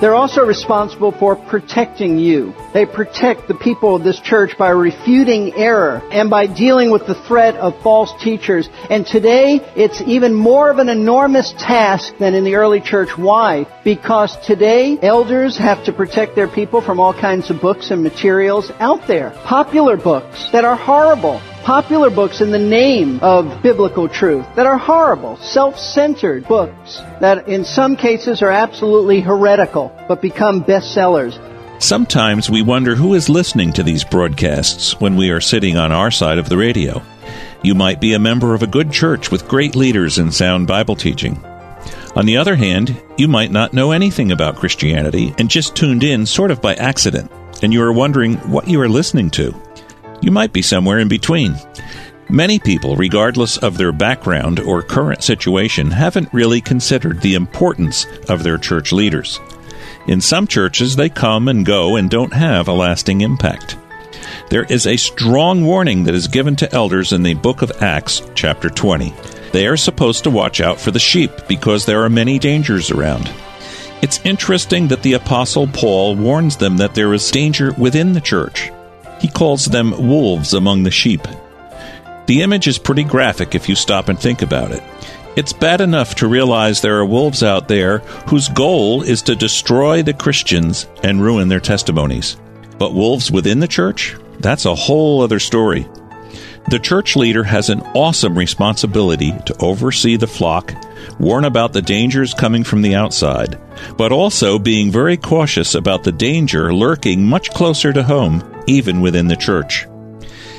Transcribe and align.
They're 0.00 0.14
also 0.14 0.46
responsible 0.46 1.12
for 1.12 1.36
protecting 1.36 2.18
you. 2.18 2.54
They 2.72 2.86
protect 2.86 3.48
the 3.48 3.54
people 3.54 3.94
of 3.94 4.02
this 4.02 4.18
church 4.18 4.56
by 4.56 4.70
refuting 4.70 5.52
error 5.52 6.00
and 6.10 6.30
by 6.30 6.46
dealing 6.46 6.90
with 6.90 7.06
the 7.06 7.14
threat 7.14 7.56
of 7.56 7.82
false 7.82 8.10
teachers. 8.22 8.70
And 8.88 9.06
today, 9.06 9.60
it's 9.76 10.00
even 10.00 10.32
more 10.32 10.70
of 10.70 10.78
an 10.78 10.88
enormous 10.88 11.52
task 11.58 12.16
than 12.16 12.32
in 12.32 12.44
the 12.44 12.54
early 12.54 12.80
church. 12.80 13.10
Why? 13.18 13.66
Because 13.84 14.38
today, 14.46 14.98
elders 15.02 15.58
have 15.58 15.84
to 15.84 15.92
protect 15.92 16.34
their 16.34 16.48
people 16.48 16.80
from 16.80 16.98
all 16.98 17.12
kinds 17.12 17.50
of 17.50 17.60
books 17.60 17.90
and 17.90 18.02
materials 18.02 18.70
out 18.78 19.06
there. 19.06 19.30
Popular 19.44 19.98
books 19.98 20.50
that 20.52 20.64
are 20.64 20.76
horrible 20.76 21.42
popular 21.62 22.10
books 22.10 22.40
in 22.40 22.50
the 22.50 22.58
name 22.58 23.20
of 23.20 23.62
biblical 23.62 24.08
truth 24.08 24.46
that 24.56 24.66
are 24.66 24.78
horrible, 24.78 25.36
self-centered 25.36 26.46
books 26.48 27.02
that 27.20 27.48
in 27.48 27.64
some 27.64 27.96
cases 27.96 28.42
are 28.42 28.50
absolutely 28.50 29.20
heretical 29.20 29.92
but 30.08 30.22
become 30.22 30.64
bestsellers. 30.64 31.38
Sometimes 31.82 32.50
we 32.50 32.62
wonder 32.62 32.94
who 32.94 33.14
is 33.14 33.28
listening 33.28 33.72
to 33.72 33.82
these 33.82 34.04
broadcasts 34.04 35.00
when 35.00 35.16
we 35.16 35.30
are 35.30 35.40
sitting 35.40 35.76
on 35.76 35.92
our 35.92 36.10
side 36.10 36.38
of 36.38 36.48
the 36.48 36.56
radio. 36.56 37.02
You 37.62 37.74
might 37.74 38.00
be 38.00 38.14
a 38.14 38.18
member 38.18 38.54
of 38.54 38.62
a 38.62 38.66
good 38.66 38.90
church 38.90 39.30
with 39.30 39.48
great 39.48 39.76
leaders 39.76 40.18
and 40.18 40.32
sound 40.32 40.66
Bible 40.66 40.96
teaching. 40.96 41.42
On 42.16 42.26
the 42.26 42.36
other 42.38 42.56
hand, 42.56 43.00
you 43.16 43.28
might 43.28 43.50
not 43.50 43.72
know 43.72 43.92
anything 43.92 44.32
about 44.32 44.56
Christianity 44.56 45.34
and 45.38 45.48
just 45.48 45.76
tuned 45.76 46.02
in 46.02 46.26
sort 46.26 46.50
of 46.50 46.60
by 46.60 46.74
accident, 46.74 47.30
and 47.62 47.72
you 47.72 47.82
are 47.82 47.92
wondering 47.92 48.34
what 48.50 48.68
you 48.68 48.80
are 48.80 48.88
listening 48.88 49.30
to. 49.30 49.54
You 50.20 50.30
might 50.30 50.52
be 50.52 50.62
somewhere 50.62 50.98
in 50.98 51.08
between. 51.08 51.56
Many 52.28 52.58
people, 52.58 52.94
regardless 52.94 53.56
of 53.56 53.76
their 53.76 53.90
background 53.90 54.60
or 54.60 54.82
current 54.82 55.24
situation, 55.24 55.90
haven't 55.90 56.32
really 56.32 56.60
considered 56.60 57.20
the 57.20 57.34
importance 57.34 58.06
of 58.28 58.42
their 58.42 58.56
church 58.56 58.92
leaders. 58.92 59.40
In 60.06 60.20
some 60.20 60.46
churches, 60.46 60.94
they 60.94 61.08
come 61.08 61.48
and 61.48 61.66
go 61.66 61.96
and 61.96 62.08
don't 62.08 62.32
have 62.32 62.68
a 62.68 62.72
lasting 62.72 63.22
impact. 63.22 63.76
There 64.48 64.64
is 64.64 64.86
a 64.86 64.96
strong 64.96 65.64
warning 65.64 66.04
that 66.04 66.14
is 66.14 66.28
given 66.28 66.56
to 66.56 66.72
elders 66.72 67.12
in 67.12 67.22
the 67.22 67.34
book 67.34 67.62
of 67.62 67.82
Acts, 67.82 68.22
chapter 68.34 68.70
20. 68.70 69.12
They 69.52 69.66
are 69.66 69.76
supposed 69.76 70.24
to 70.24 70.30
watch 70.30 70.60
out 70.60 70.80
for 70.80 70.90
the 70.90 70.98
sheep 70.98 71.30
because 71.48 71.84
there 71.84 72.04
are 72.04 72.10
many 72.10 72.38
dangers 72.38 72.90
around. 72.90 73.30
It's 74.02 74.24
interesting 74.24 74.88
that 74.88 75.02
the 75.02 75.14
Apostle 75.14 75.66
Paul 75.66 76.16
warns 76.16 76.56
them 76.56 76.76
that 76.78 76.94
there 76.94 77.12
is 77.12 77.30
danger 77.30 77.72
within 77.72 78.12
the 78.12 78.20
church. 78.20 78.70
He 79.20 79.28
calls 79.28 79.66
them 79.66 80.08
wolves 80.08 80.54
among 80.54 80.82
the 80.82 80.90
sheep. 80.90 81.26
The 82.26 82.42
image 82.42 82.66
is 82.66 82.78
pretty 82.78 83.04
graphic 83.04 83.54
if 83.54 83.68
you 83.68 83.74
stop 83.74 84.08
and 84.08 84.18
think 84.18 84.42
about 84.42 84.72
it. 84.72 84.82
It's 85.36 85.52
bad 85.52 85.80
enough 85.80 86.16
to 86.16 86.26
realize 86.26 86.80
there 86.80 86.98
are 86.98 87.06
wolves 87.06 87.42
out 87.42 87.68
there 87.68 87.98
whose 88.28 88.48
goal 88.48 89.02
is 89.02 89.22
to 89.22 89.36
destroy 89.36 90.02
the 90.02 90.14
Christians 90.14 90.88
and 91.02 91.22
ruin 91.22 91.48
their 91.48 91.60
testimonies. 91.60 92.36
But 92.78 92.94
wolves 92.94 93.30
within 93.30 93.60
the 93.60 93.68
church? 93.68 94.16
That's 94.40 94.64
a 94.64 94.74
whole 94.74 95.22
other 95.22 95.38
story. 95.38 95.86
The 96.68 96.78
church 96.78 97.16
leader 97.16 97.44
has 97.44 97.68
an 97.68 97.80
awesome 97.94 98.36
responsibility 98.36 99.32
to 99.46 99.56
oversee 99.60 100.16
the 100.16 100.26
flock, 100.26 100.74
warn 101.18 101.44
about 101.44 101.72
the 101.72 101.82
dangers 101.82 102.34
coming 102.34 102.64
from 102.64 102.82
the 102.82 102.94
outside, 102.94 103.58
but 103.96 104.12
also 104.12 104.58
being 104.58 104.90
very 104.90 105.16
cautious 105.16 105.74
about 105.74 106.04
the 106.04 106.12
danger 106.12 106.72
lurking 106.72 107.26
much 107.26 107.50
closer 107.50 107.92
to 107.92 108.02
home, 108.02 108.40
even 108.70 109.00
within 109.00 109.28
the 109.28 109.36
church. 109.36 109.86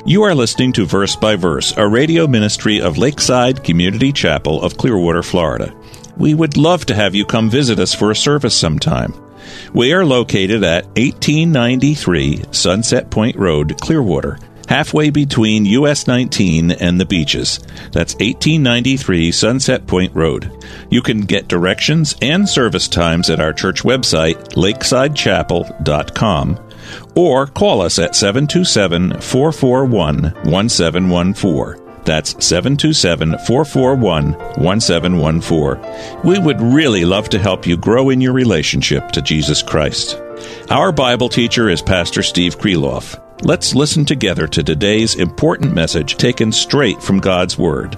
You 0.04 0.24
are 0.24 0.34
listening 0.34 0.72
to 0.72 0.84
Verse 0.84 1.14
by 1.14 1.36
Verse, 1.36 1.72
a 1.76 1.86
radio 1.86 2.26
ministry 2.26 2.80
of 2.80 2.98
Lakeside 2.98 3.62
Community 3.62 4.12
Chapel 4.12 4.60
of 4.60 4.76
Clearwater, 4.76 5.22
Florida. 5.22 5.72
We 6.16 6.34
would 6.34 6.56
love 6.56 6.84
to 6.86 6.94
have 6.94 7.14
you 7.14 7.24
come 7.24 7.48
visit 7.48 7.78
us 7.78 7.94
for 7.94 8.10
a 8.10 8.16
service 8.16 8.56
sometime. 8.56 9.14
We 9.72 9.92
are 9.92 10.04
located 10.04 10.64
at 10.64 10.86
1893 10.96 12.46
Sunset 12.50 13.10
Point 13.10 13.36
Road, 13.36 13.80
Clearwater, 13.80 14.38
halfway 14.68 15.10
between 15.10 15.66
US 15.66 16.08
19 16.08 16.72
and 16.72 17.00
the 17.00 17.06
beaches. 17.06 17.60
That's 17.92 18.14
1893 18.14 19.30
Sunset 19.30 19.86
Point 19.86 20.16
Road. 20.16 20.50
You 20.90 21.02
can 21.02 21.20
get 21.20 21.48
directions 21.48 22.16
and 22.20 22.48
service 22.48 22.88
times 22.88 23.30
at 23.30 23.40
our 23.40 23.52
church 23.52 23.84
website, 23.84 24.54
lakesidechapel.com 24.54 26.71
or 27.14 27.46
call 27.46 27.80
us 27.80 27.98
at 27.98 28.14
727 28.16 29.20
441 29.20 30.22
1714. 30.44 31.82
That's 32.04 32.44
727 32.44 33.38
441 33.46 34.32
1714. 34.32 36.22
We 36.24 36.38
would 36.38 36.60
really 36.60 37.04
love 37.04 37.28
to 37.30 37.38
help 37.38 37.66
you 37.66 37.76
grow 37.76 38.10
in 38.10 38.20
your 38.20 38.32
relationship 38.32 39.12
to 39.12 39.22
Jesus 39.22 39.62
Christ. 39.62 40.20
Our 40.70 40.90
Bible 40.90 41.28
teacher 41.28 41.68
is 41.68 41.80
Pastor 41.80 42.22
Steve 42.22 42.58
Kreloff. 42.58 43.20
Let's 43.42 43.74
listen 43.74 44.04
together 44.04 44.46
to 44.48 44.62
today's 44.62 45.14
important 45.14 45.74
message 45.74 46.16
taken 46.16 46.52
straight 46.52 47.02
from 47.02 47.20
God's 47.20 47.56
Word. 47.58 47.96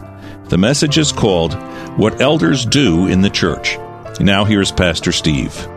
The 0.49 0.59
message 0.59 0.99
is 0.99 1.13
called 1.13 1.55
What 1.99 2.21
Elders 2.21 2.67
Do 2.67 3.07
in 3.07 3.23
the 3.23 3.31
Church. 3.31 3.79
Now 4.21 4.45
here's 4.45 4.71
Pastor 4.71 5.13
Steve. 5.13 5.69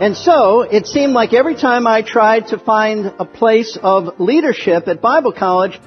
And 0.00 0.16
so, 0.16 0.62
it 0.62 0.88
seemed 0.88 1.12
like 1.12 1.32
every 1.32 1.54
time 1.54 1.86
I 1.86 2.02
tried 2.02 2.48
to 2.48 2.58
find 2.58 3.14
a 3.20 3.24
place 3.24 3.78
of 3.80 4.18
leadership 4.18 4.88
at 4.88 5.00
Bible 5.00 5.32
college, 5.32 5.80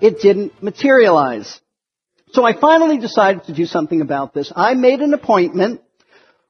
it 0.00 0.20
didn't 0.20 0.62
materialize. 0.62 1.60
So 2.32 2.44
I 2.44 2.58
finally 2.58 2.98
decided 2.98 3.44
to 3.44 3.52
do 3.52 3.66
something 3.66 4.02
about 4.02 4.34
this. 4.34 4.52
I 4.54 4.74
made 4.74 5.00
an 5.00 5.14
appointment 5.14 5.80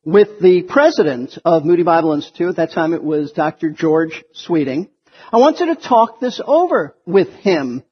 with 0.04 0.40
the 0.40 0.62
president 0.64 1.38
of 1.42 1.64
Moody 1.64 1.84
Bible 1.84 2.12
Institute. 2.12 2.50
At 2.50 2.56
that 2.56 2.72
time 2.72 2.92
it 2.92 3.02
was 3.02 3.32
Dr. 3.32 3.70
George 3.70 4.22
Sweeting. 4.34 4.90
I 5.32 5.38
wanted 5.38 5.74
to 5.74 5.76
talk 5.88 6.20
this 6.20 6.38
over 6.44 6.94
with 7.06 7.30
him. 7.30 7.82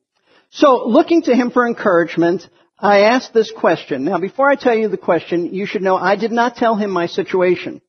So 0.50 0.86
looking 0.86 1.22
to 1.22 1.34
him 1.34 1.50
for 1.50 1.66
encouragement, 1.66 2.46
I 2.78 3.00
asked 3.04 3.32
this 3.32 3.50
question. 3.50 4.04
Now 4.04 4.18
before 4.18 4.50
I 4.50 4.54
tell 4.54 4.76
you 4.76 4.88
the 4.88 4.98
question, 4.98 5.54
you 5.54 5.64
should 5.64 5.82
know 5.82 5.96
I 5.96 6.16
did 6.16 6.32
not 6.32 6.56
tell 6.56 6.76
him 6.76 6.90
my 6.90 7.06
situation. 7.06 7.80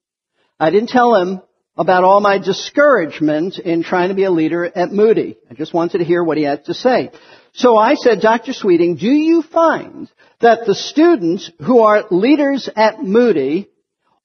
I 0.59 0.72
didn't 0.72 0.90
tell 0.90 1.16
him 1.16 1.42
about 1.78 2.03
all 2.03 2.20
my 2.20 2.38
discouragement 2.38 3.58
in 3.58 3.84
trying 3.84 4.09
to 4.09 4.16
be 4.16 4.25
a 4.25 4.31
leader 4.31 4.66
at 4.66 4.92
Moody. 4.92 5.38
I 5.50 5.53
just 5.53 5.74
wanted 5.74 6.00
to 6.00 6.03
hear 6.03 6.22
what 6.22 6.38
he 6.38 6.44
had 6.44 6.66
to 6.66 6.74
say. 6.74 7.12
So 7.53 7.78
I 7.78 7.96
said, 7.96 8.20
Dr. 8.20 8.52
Sweeting, 8.52 8.97
do 8.97 9.08
you 9.08 9.42
find 9.42 10.09
that 10.42 10.66
the 10.66 10.75
students 10.75 11.50
who 11.66 11.80
are 11.80 12.03
leaders 12.12 12.70
at 12.75 13.02
Moody 13.02 13.70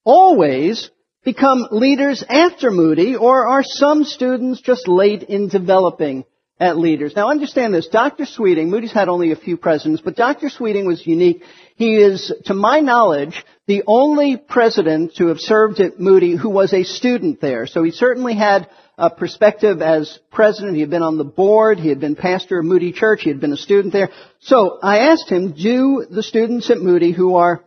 always 0.03 0.91
become 1.25 1.69
leaders 1.71 2.25
after 2.29 2.73
Moody, 2.73 3.15
or 3.15 3.47
are 3.47 3.63
some 3.65 4.05
students 4.05 4.61
just 4.61 4.89
late 4.89 5.23
in 5.23 5.49
developing 5.49 6.25
at 6.59 6.77
leaders? 6.77 7.15
Now 7.15 7.31
understand 7.31 7.73
this, 7.73 7.87
Dr. 7.87 8.27
Sweeting, 8.27 8.69
Moody's 8.69 8.93
had 8.93 9.09
only 9.09 9.31
a 9.31 9.37
few 9.37 9.57
presidents, 9.57 10.03
but 10.05 10.17
Dr. 10.17 10.51
Sweeting 10.51 10.87
was 10.87 11.07
unique. 11.07 11.43
He 11.77 11.97
is, 11.97 12.33
to 12.47 12.55
my 12.55 12.81
knowledge, 12.81 13.45
the 13.67 13.83
only 13.87 14.37
president 14.37 15.15
to 15.17 15.29
have 15.29 15.41
served 15.41 15.81
at 15.81 15.99
Moody 15.99 16.37
who 16.37 16.51
was 16.51 16.73
a 16.73 16.85
student 16.85 17.41
there. 17.41 17.67
So 17.67 17.83
he 17.83 17.91
certainly 17.93 18.35
had 18.35 18.69
a 18.99 19.11
perspective 19.11 19.81
as 19.81 20.19
president. 20.31 20.75
He 20.75 20.81
had 20.81 20.91
been 20.91 21.03
on 21.03 21.17
the 21.17 21.25
board. 21.25 21.79
He 21.79 21.89
had 21.89 22.01
been 22.01 22.15
pastor 22.15 22.59
of 22.59 22.65
Moody 22.65 22.93
Church. 22.93 23.23
He 23.23 23.31
had 23.31 23.41
been 23.41 23.53
a 23.53 23.57
student 23.57 23.93
there. 23.93 24.11
So 24.41 24.79
I 24.83 25.11
asked 25.11 25.31
him, 25.31 25.53
do 25.53 26.07
the 26.09 26.23
students 26.23 26.71
at 26.71 26.79
Moody 26.79 27.13
who 27.13 27.37
are 27.37 27.65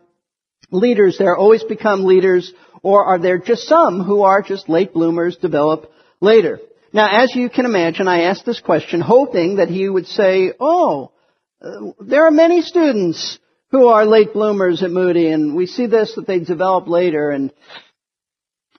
leaders 0.70 1.18
there 1.18 1.36
always 1.36 1.64
become 1.64 2.04
leaders 2.04 2.52
or 2.82 3.04
are 3.04 3.18
there 3.18 3.38
just 3.38 3.64
some 3.64 4.02
who 4.02 4.22
are 4.22 4.42
just 4.42 4.68
late 4.68 4.92
bloomers 4.92 5.36
develop 5.36 5.90
later? 6.20 6.60
Now, 6.92 7.22
as 7.22 7.34
you 7.34 7.50
can 7.50 7.64
imagine, 7.64 8.08
I 8.08 8.22
asked 8.22 8.46
this 8.46 8.60
question 8.60 9.00
hoping 9.00 9.56
that 9.56 9.68
he 9.68 9.88
would 9.88 10.06
say, 10.06 10.52
oh, 10.58 11.12
uh, 11.60 11.92
there 12.00 12.24
are 12.24 12.30
many 12.30 12.62
students 12.62 13.38
who 13.70 13.88
are 13.88 14.06
late 14.06 14.32
bloomers 14.32 14.82
at 14.82 14.90
Moody, 14.90 15.28
and 15.28 15.54
we 15.54 15.66
see 15.66 15.86
this 15.86 16.14
that 16.14 16.26
they 16.26 16.40
develop 16.40 16.88
later, 16.88 17.30
and 17.30 17.52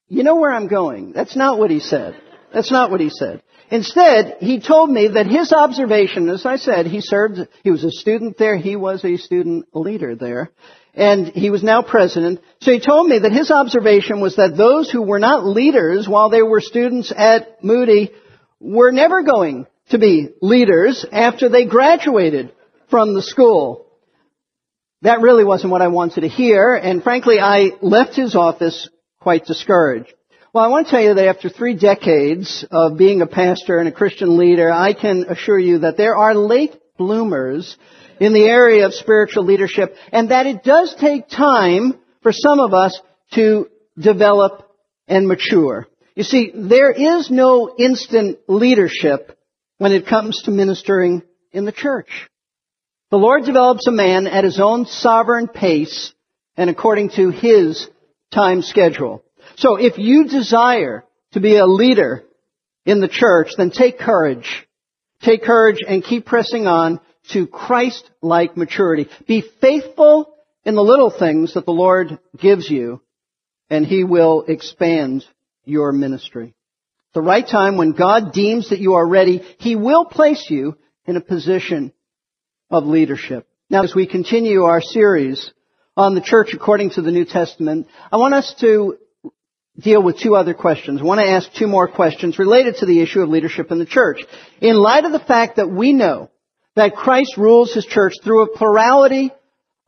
you 0.07 0.23
know 0.23 0.35
where 0.35 0.51
I'm 0.51 0.67
going. 0.67 1.11
That's 1.11 1.35
not 1.35 1.59
what 1.59 1.69
he 1.69 1.79
said. 1.79 2.19
That's 2.53 2.71
not 2.71 2.89
what 2.89 2.99
he 2.99 3.09
said. 3.09 3.43
Instead, 3.71 4.37
he 4.39 4.59
told 4.59 4.89
me 4.89 5.09
that 5.09 5.27
his 5.27 5.53
observation, 5.53 6.27
as 6.29 6.43
I 6.43 6.55
said, 6.55 6.87
he 6.87 7.01
served, 7.01 7.47
he 7.63 7.69
was 7.69 7.83
a 7.83 7.91
student 7.91 8.37
there, 8.37 8.57
he 8.57 8.75
was 8.75 9.05
a 9.05 9.17
student 9.17 9.67
leader 9.75 10.15
there, 10.15 10.51
and 10.95 11.27
he 11.27 11.51
was 11.51 11.61
now 11.61 11.83
president. 11.83 12.39
So 12.61 12.71
he 12.71 12.79
told 12.79 13.07
me 13.07 13.19
that 13.19 13.31
his 13.31 13.51
observation 13.51 14.21
was 14.21 14.37
that 14.37 14.57
those 14.57 14.89
who 14.89 15.03
were 15.03 15.19
not 15.19 15.45
leaders 15.45 16.07
while 16.07 16.31
they 16.31 16.41
were 16.41 16.61
students 16.61 17.13
at 17.15 17.63
Moody 17.63 18.11
were 18.59 18.91
never 18.91 19.21
going 19.21 19.67
to 19.91 19.99
be 19.99 20.29
leaders 20.41 21.05
after 21.11 21.47
they 21.47 21.65
graduated 21.65 22.51
from 22.89 23.13
the 23.13 23.21
school. 23.21 23.85
That 25.01 25.21
really 25.21 25.45
wasn't 25.45 25.71
what 25.71 25.81
I 25.81 25.87
wanted 25.87 26.21
to 26.21 26.27
hear, 26.27 26.73
and 26.73 27.01
frankly, 27.01 27.39
I 27.39 27.71
left 27.81 28.15
his 28.15 28.35
office 28.35 28.89
quite 29.21 29.45
discouraged. 29.45 30.13
Well, 30.53 30.65
I 30.65 30.67
want 30.67 30.87
to 30.87 30.91
tell 30.91 31.01
you 31.01 31.13
that 31.13 31.27
after 31.27 31.47
three 31.47 31.77
decades 31.77 32.65
of 32.69 32.97
being 32.97 33.21
a 33.21 33.27
pastor 33.27 33.77
and 33.79 33.87
a 33.87 33.93
Christian 33.93 34.37
leader, 34.37 34.69
I 34.69 34.93
can 34.93 35.25
assure 35.29 35.59
you 35.59 35.79
that 35.79 35.95
there 35.95 36.17
are 36.17 36.35
late 36.35 36.75
bloomers 36.97 37.77
in 38.19 38.33
the 38.33 38.43
area 38.43 38.85
of 38.85 38.93
spiritual 38.93 39.45
leadership, 39.45 39.95
and 40.11 40.31
that 40.31 40.47
it 40.47 40.63
does 40.63 40.93
take 40.99 41.29
time 41.29 41.97
for 42.21 42.33
some 42.33 42.59
of 42.59 42.73
us 42.73 42.99
to 43.35 43.69
develop 43.97 44.69
and 45.07 45.29
mature. 45.29 45.87
You 46.15 46.23
see, 46.23 46.51
there 46.53 46.91
is 46.91 47.31
no 47.31 47.73
instant 47.77 48.39
leadership 48.49 49.37
when 49.77 49.93
it 49.93 50.07
comes 50.07 50.41
to 50.43 50.51
ministering 50.51 51.21
in 51.53 51.63
the 51.63 51.71
church. 51.71 52.28
The 53.11 53.17
Lord 53.17 53.45
develops 53.45 53.87
a 53.87 53.91
man 53.91 54.27
at 54.27 54.43
his 54.43 54.59
own 54.59 54.85
sovereign 54.85 55.47
pace 55.47 56.13
and 56.55 56.69
according 56.69 57.09
to 57.11 57.31
his 57.31 57.87
time 58.31 58.61
schedule. 58.61 59.23
So 59.57 59.77
if 59.77 59.97
you 59.97 60.27
desire 60.27 61.05
to 61.31 61.39
be 61.39 61.55
a 61.55 61.65
leader 61.65 62.23
in 62.85 63.01
the 63.01 63.07
church, 63.07 63.49
then 63.57 63.71
take 63.71 63.97
courage. 63.97 64.67
Take 65.23 65.43
courage 65.43 65.79
and 65.87 66.03
keep 66.03 66.25
pressing 66.25 66.67
on 66.67 66.99
to 67.31 67.47
Christ-like 67.47 68.55
maturity. 68.55 69.07
Be 69.27 69.43
faithful 69.59 70.33
in 70.63 70.75
the 70.75 70.83
little 70.83 71.09
things 71.09 71.55
that 71.55 71.65
the 71.65 71.71
Lord 71.71 72.19
gives 72.37 72.69
you, 72.69 73.01
and 73.69 73.85
He 73.85 74.03
will 74.03 74.45
expand 74.47 75.25
your 75.65 75.91
ministry. 75.91 76.53
The 77.13 77.21
right 77.21 77.47
time, 77.47 77.77
when 77.77 77.93
God 77.93 78.33
deems 78.33 78.69
that 78.69 78.79
you 78.79 78.93
are 78.93 79.07
ready, 79.07 79.41
He 79.57 79.75
will 79.75 80.05
place 80.05 80.45
you 80.49 80.77
in 81.05 81.17
a 81.17 81.21
position 81.21 81.91
of 82.69 82.85
leadership. 82.85 83.47
Now, 83.69 83.83
as 83.83 83.95
we 83.95 84.07
continue 84.07 84.63
our 84.63 84.81
series 84.81 85.51
on 85.95 86.15
the 86.15 86.21
church 86.21 86.53
according 86.53 86.91
to 86.91 87.01
the 87.01 87.11
New 87.11 87.25
Testament, 87.25 87.87
I 88.11 88.17
want 88.17 88.33
us 88.33 88.53
to 88.61 88.97
deal 89.77 90.01
with 90.01 90.19
two 90.19 90.35
other 90.35 90.53
questions. 90.53 91.01
I 91.01 91.03
want 91.03 91.21
to 91.21 91.29
ask 91.29 91.51
two 91.53 91.67
more 91.67 91.87
questions 91.87 92.39
related 92.39 92.77
to 92.77 92.85
the 92.85 93.01
issue 93.01 93.21
of 93.21 93.29
leadership 93.29 93.71
in 93.71 93.79
the 93.79 93.85
church. 93.85 94.21
In 94.61 94.75
light 94.75 95.05
of 95.05 95.11
the 95.11 95.19
fact 95.19 95.57
that 95.57 95.69
we 95.69 95.93
know 95.93 96.29
that 96.75 96.95
Christ 96.95 97.37
rules 97.37 97.73
His 97.73 97.85
church 97.85 98.13
through 98.23 98.43
a 98.43 98.57
plurality 98.57 99.31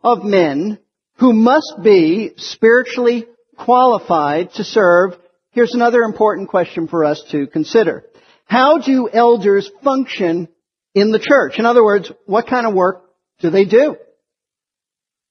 of 0.04 0.24
men 0.24 0.80
who 1.16 1.34
must 1.34 1.76
be 1.84 2.32
spiritually 2.38 3.26
qualified 3.58 4.54
to 4.54 4.64
serve 4.64 5.16
Here's 5.54 5.74
another 5.74 6.04
important 6.04 6.48
question 6.48 6.88
for 6.88 7.04
us 7.04 7.22
to 7.32 7.46
consider. 7.46 8.06
How 8.46 8.78
do 8.78 9.10
elders 9.12 9.70
function 9.84 10.48
in 10.94 11.12
the 11.12 11.20
church? 11.20 11.60
In 11.60 11.66
other 11.66 11.84
words, 11.84 12.12
what 12.26 12.48
kind 12.48 12.68
of 12.68 12.74
work 12.74 13.04
do 13.40 13.50
they 13.50 13.66
do? 13.66 13.96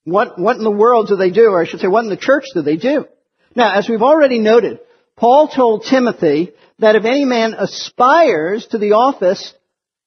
What, 0.04 0.38
what 0.38 0.56
in 0.56 0.64
the 0.64 0.70
world 0.70 1.08
do 1.08 1.16
they 1.16 1.30
do? 1.30 1.50
Or 1.50 1.60
I 1.60 1.66
should 1.66 1.80
say, 1.80 1.88
what 1.88 2.04
in 2.04 2.10
the 2.10 2.16
church 2.16 2.44
do 2.54 2.62
they 2.62 2.76
do? 2.76 3.06
Now, 3.54 3.74
as 3.74 3.88
we've 3.88 4.02
already 4.02 4.38
noted, 4.38 4.80
Paul 5.16 5.48
told 5.48 5.84
Timothy 5.84 6.52
that 6.78 6.96
if 6.96 7.04
any 7.04 7.24
man 7.24 7.54
aspires 7.54 8.66
to 8.68 8.78
the 8.78 8.92
office 8.92 9.52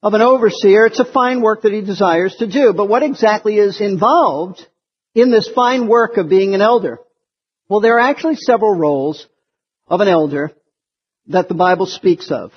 of 0.01 0.13
an 0.13 0.21
overseer, 0.21 0.87
it's 0.87 0.99
a 0.99 1.05
fine 1.05 1.41
work 1.41 1.61
that 1.61 1.73
he 1.73 1.81
desires 1.81 2.35
to 2.37 2.47
do. 2.47 2.73
But 2.73 2.89
what 2.89 3.03
exactly 3.03 3.57
is 3.57 3.79
involved 3.79 4.65
in 5.13 5.29
this 5.29 5.49
fine 5.53 5.87
work 5.87 6.17
of 6.17 6.29
being 6.29 6.55
an 6.55 6.61
elder? 6.61 6.99
Well, 7.69 7.79
there 7.79 7.97
are 7.97 8.09
actually 8.09 8.35
several 8.35 8.75
roles 8.75 9.25
of 9.87 10.01
an 10.01 10.07
elder 10.07 10.51
that 11.27 11.47
the 11.47 11.53
Bible 11.53 11.85
speaks 11.85 12.31
of 12.31 12.51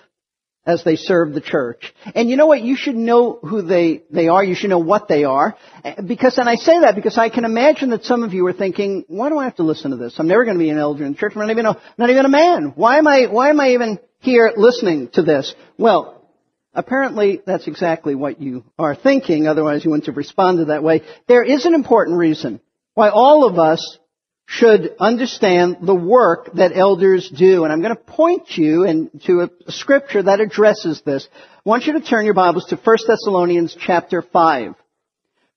as 0.66 0.82
they 0.82 0.96
serve 0.96 1.32
the 1.32 1.40
church. 1.40 1.94
And 2.14 2.28
you 2.28 2.36
know 2.36 2.46
what? 2.46 2.60
You 2.60 2.76
should 2.76 2.96
know 2.96 3.38
who 3.40 3.62
they, 3.62 4.02
they 4.10 4.28
are. 4.28 4.42
You 4.42 4.54
should 4.54 4.70
know 4.70 4.80
what 4.80 5.06
they 5.06 5.24
are. 5.24 5.56
Because, 6.04 6.38
and 6.38 6.48
I 6.48 6.56
say 6.56 6.80
that 6.80 6.96
because 6.96 7.16
I 7.16 7.28
can 7.28 7.44
imagine 7.44 7.90
that 7.90 8.04
some 8.04 8.24
of 8.24 8.34
you 8.34 8.44
are 8.46 8.52
thinking, 8.52 9.04
why 9.06 9.28
do 9.28 9.38
I 9.38 9.44
have 9.44 9.56
to 9.56 9.62
listen 9.62 9.92
to 9.92 9.96
this? 9.96 10.16
I'm 10.18 10.26
never 10.26 10.44
going 10.44 10.56
to 10.56 10.62
be 10.62 10.70
an 10.70 10.78
elder 10.78 11.04
in 11.04 11.12
the 11.12 11.18
church. 11.18 11.32
I'm 11.36 11.42
not 11.42 11.50
even 11.50 11.66
a, 11.66 11.80
not 11.96 12.10
even 12.10 12.24
a 12.24 12.28
man. 12.28 12.72
Why 12.74 12.98
am 12.98 13.06
I, 13.06 13.26
why 13.26 13.50
am 13.50 13.60
I 13.60 13.70
even 13.70 14.00
here 14.18 14.52
listening 14.56 15.08
to 15.14 15.22
this? 15.22 15.54
Well, 15.78 16.28
apparently 16.74 17.40
that's 17.46 17.68
exactly 17.68 18.16
what 18.16 18.40
you 18.40 18.64
are 18.78 18.96
thinking. 18.96 19.46
Otherwise 19.46 19.84
you 19.84 19.92
wouldn't 19.92 20.06
have 20.06 20.16
responded 20.16 20.66
that 20.66 20.82
way. 20.82 21.02
There 21.28 21.44
is 21.44 21.64
an 21.64 21.74
important 21.74 22.18
reason 22.18 22.60
why 22.94 23.10
all 23.10 23.46
of 23.46 23.58
us 23.58 23.98
should 24.46 24.94
understand 25.00 25.78
the 25.82 25.94
work 25.94 26.52
that 26.54 26.76
elders 26.76 27.28
do. 27.28 27.64
And 27.64 27.72
I'm 27.72 27.82
going 27.82 27.94
to 27.94 28.00
point 28.00 28.56
you 28.56 28.84
in, 28.84 29.10
to 29.26 29.42
a 29.42 29.72
scripture 29.72 30.22
that 30.22 30.40
addresses 30.40 31.02
this. 31.04 31.28
I 31.34 31.68
want 31.68 31.86
you 31.86 31.94
to 31.94 32.00
turn 32.00 32.24
your 32.24 32.34
Bibles 32.34 32.66
to 32.66 32.76
1 32.76 32.96
Thessalonians 33.06 33.76
chapter 33.78 34.22
5. 34.22 34.74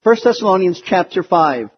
1 0.01 0.17
Thessalonians 0.23 0.81
chapter 0.83 1.21
5. 1.21 1.69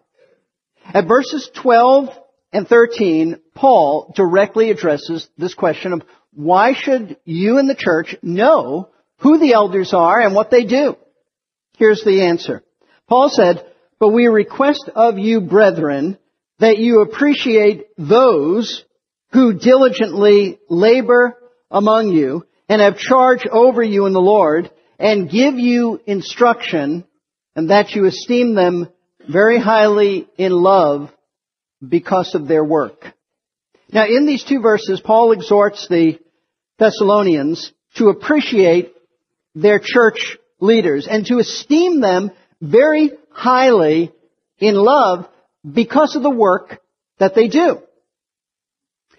At 0.85 1.07
verses 1.07 1.49
12 1.53 2.09
and 2.53 2.67
13, 2.67 3.41
Paul 3.55 4.13
directly 4.15 4.71
addresses 4.71 5.27
this 5.37 5.53
question 5.53 5.91
of 5.93 6.03
why 6.33 6.73
should 6.73 7.17
you 7.25 7.57
in 7.57 7.67
the 7.67 7.75
church 7.75 8.15
know 8.21 8.89
who 9.17 9.37
the 9.37 9.53
elders 9.53 9.93
are 9.93 10.21
and 10.21 10.33
what 10.33 10.49
they 10.49 10.63
do? 10.63 10.95
Here's 11.77 12.03
the 12.03 12.23
answer. 12.23 12.63
Paul 13.07 13.29
said, 13.29 13.65
But 13.99 14.09
we 14.09 14.27
request 14.27 14.89
of 14.95 15.19
you, 15.19 15.41
brethren, 15.41 16.17
that 16.61 16.77
you 16.77 17.01
appreciate 17.01 17.87
those 17.97 18.85
who 19.33 19.57
diligently 19.57 20.59
labor 20.69 21.35
among 21.71 22.09
you 22.09 22.45
and 22.69 22.79
have 22.81 22.99
charge 22.99 23.47
over 23.47 23.81
you 23.81 24.05
in 24.05 24.13
the 24.13 24.21
Lord 24.21 24.69
and 24.99 25.29
give 25.29 25.55
you 25.55 25.99
instruction 26.05 27.03
and 27.55 27.71
that 27.71 27.91
you 27.91 28.05
esteem 28.05 28.53
them 28.53 28.87
very 29.27 29.59
highly 29.59 30.29
in 30.37 30.51
love 30.51 31.11
because 31.85 32.35
of 32.35 32.47
their 32.47 32.63
work. 32.63 33.11
Now 33.91 34.05
in 34.05 34.27
these 34.27 34.43
two 34.43 34.61
verses, 34.61 35.01
Paul 35.01 35.31
exhorts 35.31 35.87
the 35.87 36.19
Thessalonians 36.77 37.73
to 37.95 38.09
appreciate 38.09 38.93
their 39.55 39.81
church 39.83 40.37
leaders 40.59 41.07
and 41.09 41.25
to 41.25 41.39
esteem 41.39 42.01
them 42.01 42.29
very 42.61 43.09
highly 43.31 44.11
in 44.59 44.75
love 44.75 45.27
because 45.69 46.15
of 46.15 46.23
the 46.23 46.29
work 46.29 46.79
that 47.19 47.35
they 47.35 47.47
do. 47.47 47.79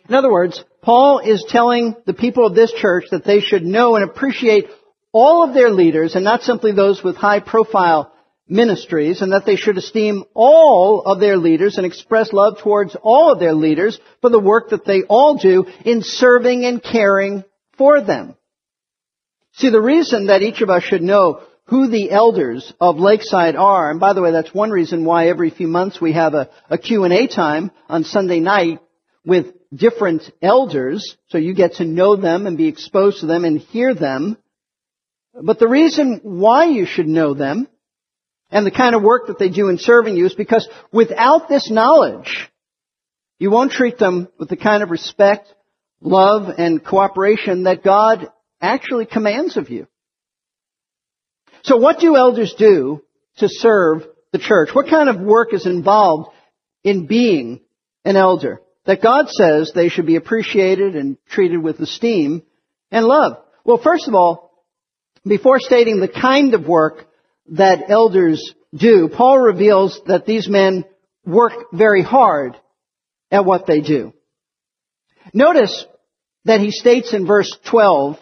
In 0.08 0.14
other 0.14 0.30
words, 0.30 0.62
Paul 0.82 1.20
is 1.20 1.44
telling 1.48 1.94
the 2.06 2.14
people 2.14 2.46
of 2.46 2.54
this 2.54 2.72
church 2.72 3.04
that 3.10 3.24
they 3.24 3.40
should 3.40 3.62
know 3.62 3.94
and 3.94 4.04
appreciate 4.04 4.66
all 5.12 5.44
of 5.44 5.54
their 5.54 5.70
leaders 5.70 6.14
and 6.14 6.24
not 6.24 6.42
simply 6.42 6.72
those 6.72 7.02
with 7.02 7.16
high 7.16 7.40
profile 7.40 8.12
ministries 8.48 9.22
and 9.22 9.32
that 9.32 9.46
they 9.46 9.56
should 9.56 9.78
esteem 9.78 10.24
all 10.34 11.02
of 11.02 11.20
their 11.20 11.36
leaders 11.36 11.76
and 11.76 11.86
express 11.86 12.32
love 12.32 12.58
towards 12.58 12.96
all 13.02 13.32
of 13.32 13.38
their 13.38 13.54
leaders 13.54 13.98
for 14.20 14.30
the 14.30 14.40
work 14.40 14.70
that 14.70 14.84
they 14.84 15.02
all 15.02 15.36
do 15.36 15.64
in 15.84 16.02
serving 16.02 16.64
and 16.64 16.82
caring 16.82 17.44
for 17.78 18.00
them. 18.00 18.34
See, 19.54 19.70
the 19.70 19.80
reason 19.80 20.26
that 20.26 20.42
each 20.42 20.60
of 20.60 20.70
us 20.70 20.82
should 20.82 21.02
know 21.02 21.42
who 21.66 21.88
the 21.88 22.10
elders 22.10 22.72
of 22.80 22.96
Lakeside 22.98 23.56
are. 23.56 23.90
And 23.90 24.00
by 24.00 24.12
the 24.12 24.22
way, 24.22 24.32
that's 24.32 24.54
one 24.54 24.70
reason 24.70 25.04
why 25.04 25.28
every 25.28 25.50
few 25.50 25.68
months 25.68 26.00
we 26.00 26.12
have 26.12 26.34
a, 26.34 26.50
a 26.68 26.78
Q&A 26.78 27.26
time 27.28 27.70
on 27.88 28.04
Sunday 28.04 28.40
night 28.40 28.80
with 29.24 29.54
different 29.72 30.22
elders, 30.42 31.16
so 31.28 31.38
you 31.38 31.54
get 31.54 31.74
to 31.74 31.84
know 31.84 32.16
them 32.16 32.46
and 32.46 32.58
be 32.58 32.68
exposed 32.68 33.20
to 33.20 33.26
them 33.26 33.44
and 33.44 33.60
hear 33.60 33.94
them. 33.94 34.36
But 35.40 35.58
the 35.58 35.68
reason 35.68 36.20
why 36.22 36.66
you 36.66 36.84
should 36.84 37.08
know 37.08 37.32
them 37.32 37.68
and 38.50 38.66
the 38.66 38.70
kind 38.70 38.94
of 38.94 39.02
work 39.02 39.28
that 39.28 39.38
they 39.38 39.48
do 39.48 39.68
in 39.68 39.78
serving 39.78 40.16
you 40.16 40.26
is 40.26 40.34
because 40.34 40.68
without 40.92 41.48
this 41.48 41.70
knowledge, 41.70 42.50
you 43.38 43.50
won't 43.50 43.72
treat 43.72 43.98
them 43.98 44.28
with 44.38 44.50
the 44.50 44.56
kind 44.56 44.82
of 44.82 44.90
respect, 44.90 45.52
love, 46.00 46.52
and 46.58 46.84
cooperation 46.84 47.62
that 47.62 47.82
God 47.82 48.30
actually 48.60 49.06
commands 49.06 49.56
of 49.56 49.70
you. 49.70 49.86
So 51.64 51.76
what 51.76 51.98
do 52.00 52.16
elders 52.16 52.54
do 52.58 53.02
to 53.38 53.48
serve 53.48 54.06
the 54.32 54.38
church? 54.38 54.70
What 54.72 54.88
kind 54.88 55.08
of 55.08 55.20
work 55.20 55.54
is 55.54 55.66
involved 55.66 56.30
in 56.84 57.06
being 57.06 57.60
an 58.04 58.16
elder? 58.16 58.60
That 58.84 59.02
God 59.02 59.28
says 59.28 59.72
they 59.72 59.88
should 59.88 60.06
be 60.06 60.16
appreciated 60.16 60.96
and 60.96 61.16
treated 61.28 61.62
with 61.62 61.78
esteem 61.78 62.42
and 62.90 63.06
love. 63.06 63.36
Well, 63.64 63.78
first 63.78 64.08
of 64.08 64.14
all, 64.14 64.50
before 65.24 65.60
stating 65.60 66.00
the 66.00 66.08
kind 66.08 66.54
of 66.54 66.66
work 66.66 67.06
that 67.50 67.88
elders 67.88 68.54
do, 68.74 69.08
Paul 69.08 69.38
reveals 69.38 70.00
that 70.06 70.26
these 70.26 70.48
men 70.48 70.84
work 71.24 71.52
very 71.72 72.02
hard 72.02 72.56
at 73.30 73.44
what 73.44 73.66
they 73.66 73.80
do. 73.80 74.12
Notice 75.32 75.86
that 76.44 76.60
he 76.60 76.72
states 76.72 77.14
in 77.14 77.26
verse 77.26 77.56
12 77.70 78.18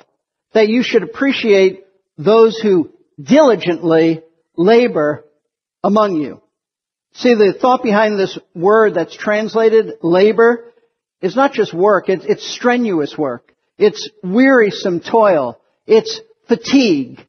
that 0.52 0.68
you 0.68 0.82
should 0.82 1.02
appreciate 1.02 1.84
those 2.18 2.58
who 2.58 2.92
diligently 3.20 4.22
labor 4.56 5.24
among 5.82 6.16
you. 6.16 6.40
See, 7.12 7.34
the 7.34 7.54
thought 7.58 7.82
behind 7.82 8.18
this 8.18 8.38
word 8.54 8.94
that's 8.94 9.16
translated 9.16 9.94
labor 10.02 10.72
is 11.20 11.36
not 11.36 11.52
just 11.52 11.74
work, 11.74 12.08
it's, 12.08 12.46
strenuous 12.54 13.16
work. 13.18 13.54
It's 13.78 14.10
wearisome 14.22 15.00
toil. 15.00 15.60
It's 15.86 16.20
fatigue. 16.48 17.26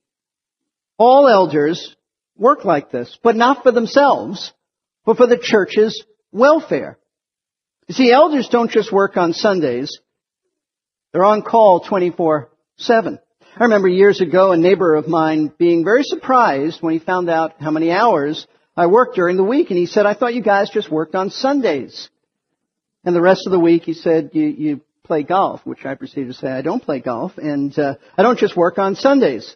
All 0.98 1.28
elders 1.28 1.96
work 2.38 2.64
like 2.66 2.92
this, 2.92 3.18
but 3.24 3.36
not 3.36 3.64
for 3.64 3.72
themselves, 3.72 4.54
but 5.06 5.18
for 5.18 5.28
the 5.28 5.38
church's 5.38 6.04
welfare. 6.32 6.98
You 7.88 7.96
see, 7.96 8.12
elders 8.12 8.50
don't 8.50 8.72
just 8.72 8.92
work 8.92 9.18
on 9.18 9.34
Sundays. 9.34 10.00
They're 11.12 11.26
on 11.26 11.42
call 11.42 11.82
24-7. 11.82 12.48
I 13.53 13.65
remember 13.65 13.89
years 13.89 14.22
ago 14.22 14.53
a 14.53 14.58
neighbor 14.58 14.96
of 14.96 15.10
mine 15.10 15.51
being 15.58 15.84
very 15.84 16.03
surprised 16.03 16.81
when 16.81 16.93
he 16.93 17.00
found 17.00 17.29
out 17.29 17.55
how 17.60 17.70
many 17.70 17.91
hours 17.91 18.48
I 18.77 18.88
worked 18.88 19.15
during 19.15 19.36
the 19.36 19.43
week. 19.43 19.70
And 19.70 19.77
he 19.77 19.88
said, 19.88 20.05
I 20.05 20.13
thought 20.13 20.34
you 20.34 20.41
guys 20.41 20.70
just 20.70 20.89
worked 20.89 21.15
on 21.15 21.29
Sundays. 21.29 22.10
And 23.03 23.13
the 23.13 23.22
rest 23.22 23.46
of 23.46 23.51
the 23.51 23.60
week 23.60 23.84
he 23.84 23.93
said, 23.93 24.31
you, 24.34 24.48
you 24.48 24.81
play 25.03 25.24
golf, 25.24 25.60
which 25.65 25.86
I 25.86 25.96
proceeded 25.96 26.27
to 26.27 26.34
say, 26.34 26.48
I 26.48 26.62
don't 26.62 26.81
play 26.81 27.01
golf. 27.01 27.38
And 27.38 27.77
uh, 27.77 27.96
I 28.17 28.24
don't 28.24 28.39
just 28.39 28.55
work 28.55 28.77
on 28.77 28.96
Sundays. 28.96 29.55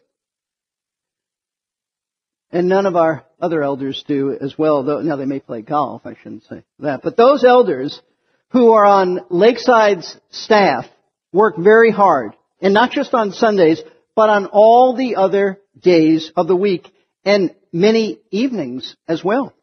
And 2.51 2.67
none 2.67 2.85
of 2.85 2.97
our 2.97 3.25
other 3.39 3.63
elders 3.63 4.03
do 4.07 4.37
as 4.39 4.57
well, 4.57 4.83
though 4.83 5.01
now 5.01 5.15
they 5.15 5.25
may 5.25 5.39
play 5.39 5.61
golf, 5.61 6.05
I 6.05 6.15
shouldn't 6.15 6.43
say 6.43 6.63
that. 6.79 7.01
But 7.01 7.15
those 7.15 7.45
elders 7.45 8.01
who 8.49 8.73
are 8.73 8.85
on 8.85 9.21
Lakeside's 9.29 10.17
staff 10.31 10.85
work 11.31 11.55
very 11.57 11.91
hard. 11.91 12.33
And 12.61 12.73
not 12.73 12.91
just 12.91 13.13
on 13.13 13.31
Sundays, 13.31 13.81
but 14.15 14.29
on 14.29 14.47
all 14.47 14.95
the 14.95 15.15
other 15.15 15.59
days 15.77 16.31
of 16.35 16.47
the 16.47 16.55
week 16.55 16.89
and 17.23 17.53
many 17.73 18.19
evenings 18.31 18.95
as 19.07 19.23
well. 19.23 19.53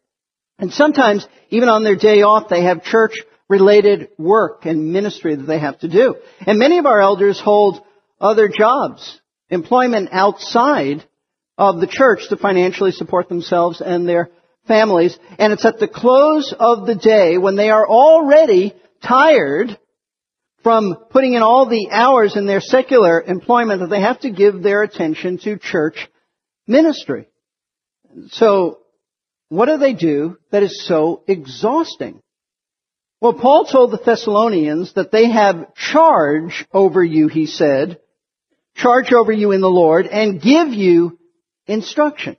And 0.58 0.72
sometimes, 0.72 1.26
even 1.48 1.68
on 1.68 1.84
their 1.84 1.96
day 1.96 2.22
off, 2.22 2.48
they 2.48 2.64
have 2.64 2.84
church 2.84 3.20
related 3.48 4.08
work 4.18 4.64
and 4.64 4.92
ministry 4.92 5.34
that 5.34 5.46
they 5.46 5.58
have 5.58 5.78
to 5.80 5.88
do. 5.88 6.16
And 6.46 6.58
many 6.58 6.78
of 6.78 6.86
our 6.86 7.00
elders 7.00 7.40
hold 7.40 7.82
other 8.20 8.48
jobs, 8.48 9.20
employment 9.50 10.10
outside 10.12 11.04
of 11.58 11.80
the 11.80 11.86
church 11.86 12.28
to 12.28 12.36
financially 12.36 12.92
support 12.92 13.28
themselves 13.28 13.80
and 13.80 14.08
their 14.08 14.30
families. 14.66 15.18
And 15.38 15.52
it's 15.52 15.64
at 15.64 15.78
the 15.78 15.88
close 15.88 16.54
of 16.58 16.86
the 16.86 16.94
day 16.94 17.38
when 17.38 17.56
they 17.56 17.70
are 17.70 17.86
already 17.86 18.74
tired 19.02 19.78
from 20.62 20.96
putting 21.10 21.34
in 21.34 21.42
all 21.42 21.68
the 21.68 21.88
hours 21.90 22.36
in 22.36 22.46
their 22.46 22.60
secular 22.60 23.20
employment 23.20 23.80
that 23.80 23.90
they 23.90 24.00
have 24.00 24.20
to 24.20 24.30
give 24.30 24.62
their 24.62 24.82
attention 24.82 25.38
to 25.38 25.58
church 25.58 26.08
ministry. 26.66 27.26
So, 28.28 28.78
what 29.48 29.66
do 29.66 29.78
they 29.78 29.94
do 29.94 30.38
that 30.50 30.62
is 30.62 30.86
so 30.86 31.24
exhausting? 31.26 32.22
Well, 33.20 33.34
Paul 33.34 33.66
told 33.66 33.92
the 33.92 34.02
Thessalonians 34.04 34.94
that 34.94 35.12
they 35.12 35.30
have 35.30 35.74
charge 35.74 36.64
over 36.72 37.04
you, 37.04 37.28
he 37.28 37.46
said, 37.46 38.00
charge 38.74 39.12
over 39.12 39.30
you 39.30 39.52
in 39.52 39.60
the 39.60 39.68
Lord, 39.68 40.06
and 40.06 40.40
give 40.40 40.68
you 40.68 41.18
instruction. 41.66 42.36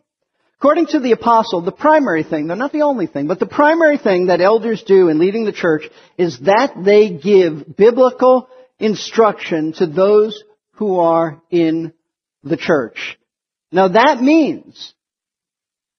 According 0.63 0.85
to 0.91 1.01
the 1.01 1.11
apostle, 1.11 1.59
the 1.59 1.73
primary 1.73 2.23
thing, 2.23 2.47
they're 2.47 2.55
not 2.55 2.71
the 2.71 2.83
only 2.83 3.05
thing, 3.05 3.27
but 3.27 3.37
the 3.37 3.45
primary 3.45 3.97
thing 3.97 4.27
that 4.27 4.39
elders 4.39 4.81
do 4.87 5.09
in 5.09 5.19
leading 5.19 5.43
the 5.43 5.51
church 5.51 5.83
is 6.17 6.39
that 6.39 6.71
they 6.85 7.09
give 7.09 7.75
biblical 7.75 8.47
instruction 8.79 9.73
to 9.73 9.85
those 9.85 10.41
who 10.75 10.99
are 10.99 11.41
in 11.51 11.91
the 12.45 12.55
church. 12.55 13.19
Now 13.73 13.89
that 13.89 14.21
means 14.21 14.93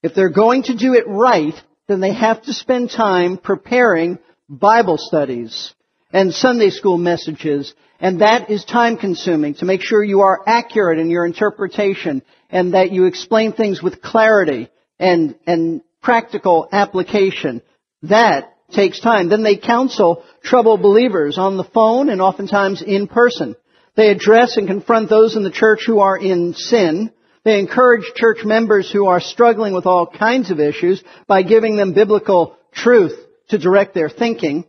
if 0.03 0.15
they're 0.15 0.31
going 0.31 0.63
to 0.63 0.75
do 0.75 0.95
it 0.95 1.05
right, 1.07 1.53
then 1.87 2.01
they 2.01 2.15
have 2.15 2.43
to 2.45 2.55
spend 2.55 2.91
time 2.91 3.37
preparing 3.37 4.19
Bible 4.49 4.97
studies 4.97 5.75
and 6.11 6.33
Sunday 6.33 6.71
school 6.71 6.97
messages, 6.97 7.75
and 8.01 8.23
that 8.23 8.49
is 8.49 8.65
time 8.65 8.97
consuming 8.97 9.57
to 9.57 9.67
make 9.67 9.83
sure 9.83 10.03
you 10.03 10.21
are 10.21 10.43
accurate 10.47 10.99
in 10.99 11.11
your 11.11 11.27
interpretation 11.27 12.23
and 12.55 12.73
that 12.73 12.93
you 12.93 13.07
explain 13.07 13.53
things 13.53 13.83
with 13.83 14.01
clarity 14.01 14.71
and, 15.01 15.35
and 15.45 15.83
practical 16.01 16.69
application. 16.71 17.61
That 18.05 18.55
takes 18.71 19.01
time. 19.01 19.29
Then 19.29 19.43
they 19.43 19.57
counsel 19.57 20.25
troubled 20.43 20.81
believers 20.81 21.37
on 21.37 21.57
the 21.57 21.65
phone 21.65 22.09
and 22.09 22.23
oftentimes 22.23 22.81
in 22.81 23.09
person. 23.09 23.57
They 23.97 24.09
address 24.09 24.57
and 24.57 24.69
confront 24.69 25.11
those 25.11 25.35
in 25.35 25.43
the 25.43 25.51
church 25.51 25.81
who 25.85 25.99
are 25.99 26.17
in 26.17 26.55
sin. 26.55 27.13
They 27.45 27.59
encourage 27.59 28.15
church 28.15 28.45
members 28.45 28.91
who 28.91 29.07
are 29.07 29.21
struggling 29.21 29.75
with 29.75 29.87
all 29.87 30.07
kinds 30.07 30.53
of 30.53 30.61
issues 30.61 31.03
by 31.27 31.43
giving 31.43 31.75
them 31.77 31.93
biblical 31.93 32.57
truth 32.73 33.19
to 33.49 33.59
direct 33.59 33.95
their 33.95 34.09
thinking. 34.09 34.65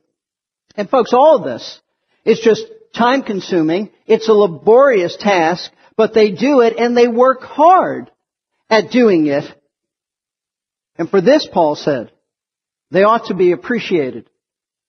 And 0.75 0.89
folks, 0.89 1.13
all 1.13 1.37
of 1.37 1.43
this 1.43 1.79
is 2.25 2.39
just 2.39 2.63
time 2.95 3.21
consuming. 3.21 3.91
It's 4.07 4.27
a 4.27 4.33
laborious 4.33 5.15
task 5.17 5.71
but 5.97 6.13
they 6.13 6.31
do 6.31 6.61
it 6.61 6.77
and 6.77 6.95
they 6.95 7.07
work 7.07 7.41
hard 7.41 8.11
at 8.69 8.91
doing 8.91 9.27
it. 9.27 9.45
And 10.97 11.09
for 11.09 11.21
this, 11.21 11.47
Paul 11.51 11.75
said, 11.75 12.11
they 12.91 13.03
ought 13.03 13.27
to 13.27 13.35
be 13.35 13.51
appreciated 13.51 14.29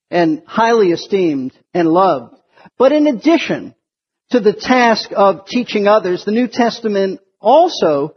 and 0.09 0.43
highly 0.45 0.91
esteemed 0.91 1.53
and 1.73 1.87
loved. 1.87 2.35
But 2.77 2.91
in 2.91 3.07
addition 3.07 3.75
to 4.31 4.39
the 4.39 4.53
task 4.53 5.09
of 5.15 5.45
teaching 5.47 5.87
others, 5.87 6.23
the 6.25 6.31
New 6.31 6.47
Testament 6.47 7.21
also 7.39 8.15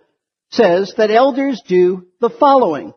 says 0.50 0.94
that 0.96 1.10
elders 1.10 1.62
do 1.66 2.06
the 2.20 2.30
following. 2.30 2.92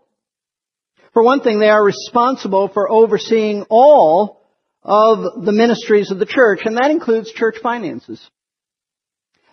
For 1.14 1.24
one 1.24 1.42
thing, 1.42 1.60
they 1.60 1.70
are 1.70 1.84
responsible 1.84 2.70
for 2.70 2.90
overseeing 2.90 3.66
all 3.70 4.42
of 4.82 5.46
the 5.46 5.52
ministries 5.52 6.12
of 6.12 6.20
the 6.20 6.26
church, 6.26 6.62
and 6.66 6.76
that 6.78 6.92
includes 6.92 7.32
church 7.32 7.56
finances. 7.62 8.20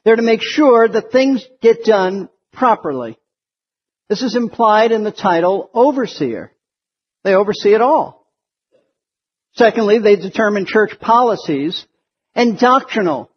They're 0.04 0.16
to 0.16 0.22
make 0.22 0.42
sure 0.42 0.88
that 0.88 1.12
things 1.12 1.46
get 1.60 1.84
done 1.84 2.28
properly. 2.52 3.18
This 4.08 4.22
is 4.22 4.34
implied 4.34 4.92
in 4.92 5.04
the 5.04 5.12
title 5.12 5.70
overseer. 5.74 6.52
They 7.22 7.34
oversee 7.34 7.74
it 7.74 7.80
all. 7.80 8.26
Secondly, 9.54 9.98
they 9.98 10.16
determine 10.16 10.66
church 10.66 10.98
policies 11.00 11.86
and 12.34 12.58
doctrinal 12.58 13.30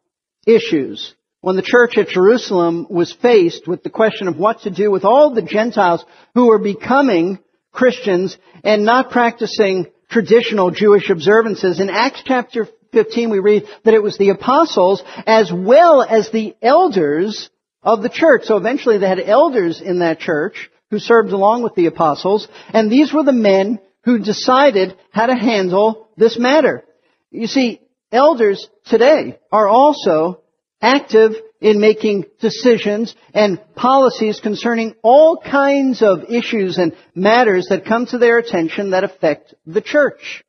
issues. 0.47 1.13
When 1.41 1.57
the 1.57 1.61
church 1.61 1.97
at 1.97 2.07
Jerusalem 2.07 2.87
was 2.89 3.11
faced 3.21 3.67
with 3.67 3.83
the 3.83 3.89
question 3.89 4.27
of 4.27 4.37
what 4.37 4.61
to 4.61 4.71
do 4.71 4.89
with 4.89 5.03
all 5.03 5.33
the 5.33 5.41
Gentiles 5.41 6.05
who 6.33 6.47
were 6.47 6.59
becoming 6.59 7.39
Christians 7.71 8.37
and 8.63 8.85
not 8.85 9.11
practicing 9.11 9.87
traditional 10.09 10.71
Jewish 10.71 11.09
observances, 11.09 11.79
in 11.79 11.89
Acts 11.89 12.21
chapter 12.23 12.67
15 12.93 13.29
we 13.29 13.39
read 13.39 13.63
that 13.83 13.93
it 13.93 14.01
was 14.01 14.17
the 14.17 14.29
apostles 14.29 15.03
as 15.25 15.51
well 15.51 16.01
as 16.01 16.31
the 16.31 16.55
elders 16.61 17.49
of 17.81 18.01
the 18.01 18.09
church. 18.09 18.43
So 18.45 18.57
eventually 18.57 18.97
they 18.97 19.07
had 19.09 19.19
elders 19.19 19.81
in 19.81 19.99
that 19.99 20.19
church 20.19 20.69
who 20.89 20.99
served 20.99 21.31
along 21.31 21.63
with 21.63 21.75
the 21.75 21.87
apostles, 21.87 22.47
and 22.69 22.89
these 22.89 23.11
were 23.11 23.23
the 23.23 23.33
men 23.33 23.79
who 24.03 24.19
decided 24.19 24.95
how 25.11 25.25
to 25.25 25.35
handle 25.35 26.07
this 26.15 26.37
matter. 26.37 26.85
You 27.31 27.47
see, 27.47 27.81
elders 28.11 28.69
today 28.85 29.39
are 29.51 29.67
also 29.67 30.41
active 30.81 31.31
in 31.59 31.79
making 31.79 32.25
decisions 32.41 33.15
and 33.33 33.59
policies 33.73 34.41
concerning 34.41 34.95
all 35.01 35.37
kinds 35.41 36.01
of 36.01 36.25
issues 36.29 36.77
and 36.77 36.95
matters 37.15 37.67
that 37.69 37.85
come 37.85 38.05
to 38.07 38.17
their 38.17 38.37
attention 38.37 38.91
that 38.91 39.05
affect 39.05 39.55
the 39.65 39.81
church. 39.81 40.43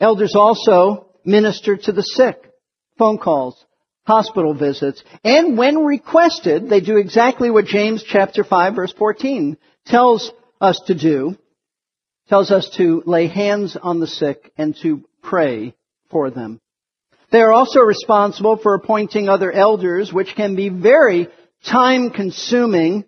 Elders 0.00 0.34
also 0.34 1.05
minister 1.26 1.76
to 1.76 1.92
the 1.92 2.02
sick, 2.02 2.38
phone 2.98 3.18
calls, 3.18 3.62
hospital 4.06 4.54
visits, 4.54 5.02
and 5.24 5.58
when 5.58 5.84
requested, 5.84 6.68
they 6.68 6.80
do 6.80 6.96
exactly 6.96 7.50
what 7.50 7.66
James 7.66 8.04
chapter 8.04 8.44
5 8.44 8.74
verse 8.74 8.92
14 8.92 9.56
tells 9.86 10.30
us 10.60 10.80
to 10.86 10.94
do, 10.94 11.36
tells 12.28 12.50
us 12.50 12.70
to 12.76 13.02
lay 13.06 13.26
hands 13.26 13.76
on 13.80 14.00
the 14.00 14.06
sick 14.06 14.52
and 14.56 14.76
to 14.82 15.04
pray 15.22 15.74
for 16.10 16.30
them. 16.30 16.60
They 17.32 17.40
are 17.40 17.52
also 17.52 17.80
responsible 17.80 18.56
for 18.56 18.74
appointing 18.74 19.28
other 19.28 19.50
elders, 19.50 20.12
which 20.12 20.34
can 20.36 20.54
be 20.54 20.68
very 20.68 21.28
time 21.68 22.10
consuming, 22.10 23.04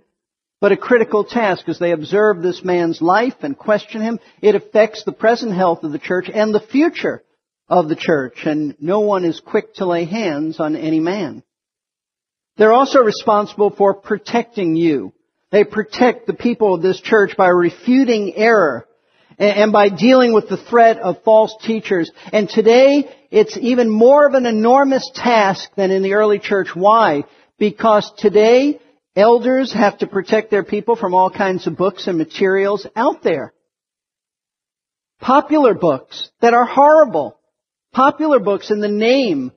but 0.61 0.73
a 0.73 0.77
critical 0.77 1.25
task 1.25 1.69
as 1.69 1.79
they 1.79 1.93
observe 1.93 2.43
this 2.43 2.65
man's 2.65 3.01
life 3.01 3.35
and 3.43 3.57
question 3.57 4.03
him. 4.03 4.19
It 4.43 4.57
affects 4.57 5.05
the 5.05 5.13
present 5.13 5.55
health 5.55 5.85
of 5.85 5.93
the 5.93 6.01
church 6.01 6.29
and 6.33 6.53
the 6.53 6.61
future 6.61 7.23
of 7.69 7.89
the 7.89 7.97
church, 7.97 8.39
and 8.45 8.77
no 8.81 9.01
one 9.01 9.25
is 9.25 9.41
quick 9.41 9.75
to 9.75 9.87
lay 9.87 10.05
hands 10.05 10.61
on 10.61 10.77
any 10.77 11.01
man. 11.01 11.43
They're 12.57 12.73
also 12.73 13.01
responsible 13.01 13.71
for 13.71 13.95
protecting 13.95 14.75
you. 14.75 15.13
They 15.51 15.65
protect 15.65 16.27
the 16.27 16.35
people 16.35 16.75
of 16.75 16.83
this 16.83 17.01
church 17.01 17.37
by 17.37 17.49
refuting 17.49 18.35
error 18.37 18.87
and 19.39 19.73
by 19.73 19.89
dealing 19.89 20.33
with 20.33 20.49
the 20.49 20.57
threat 20.57 20.99
of 20.99 21.23
false 21.23 21.55
teachers. 21.63 22.11
And 22.33 22.49
today 22.49 23.09
it's 23.31 23.57
even 23.57 23.89
more 23.89 24.27
of 24.27 24.35
an 24.35 24.47
enormous 24.47 25.09
task 25.15 25.71
than 25.77 25.91
in 25.91 26.03
the 26.03 26.15
early 26.15 26.39
church. 26.39 26.69
Why? 26.75 27.25
Because 27.59 28.11
today, 28.19 28.81
elders 29.15 29.73
have 29.73 29.99
to 29.99 30.07
protect 30.07 30.51
their 30.51 30.65
people 30.65 30.97
from 30.97 31.15
all 31.15 31.31
kinds 31.31 31.67
of 31.67 31.77
books 31.77 32.07
and 32.07 32.19
materials 32.19 32.87
out 32.97 33.23
there. 33.23 33.53
Popular 35.21 35.75
books 35.75 36.31
that 36.41 36.55
are 36.55 36.67
horrible. 36.67 37.38
Popular 37.99 38.39
books 38.39 38.71
in 38.71 38.79
the 38.79 38.87
name 38.87 39.51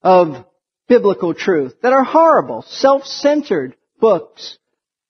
of 0.00 0.46
biblical 0.86 1.34
truth 1.34 1.74
that 1.82 1.92
are 1.92 2.04
horrible, 2.04 2.62
self-centered 2.62 3.74
books 3.98 4.56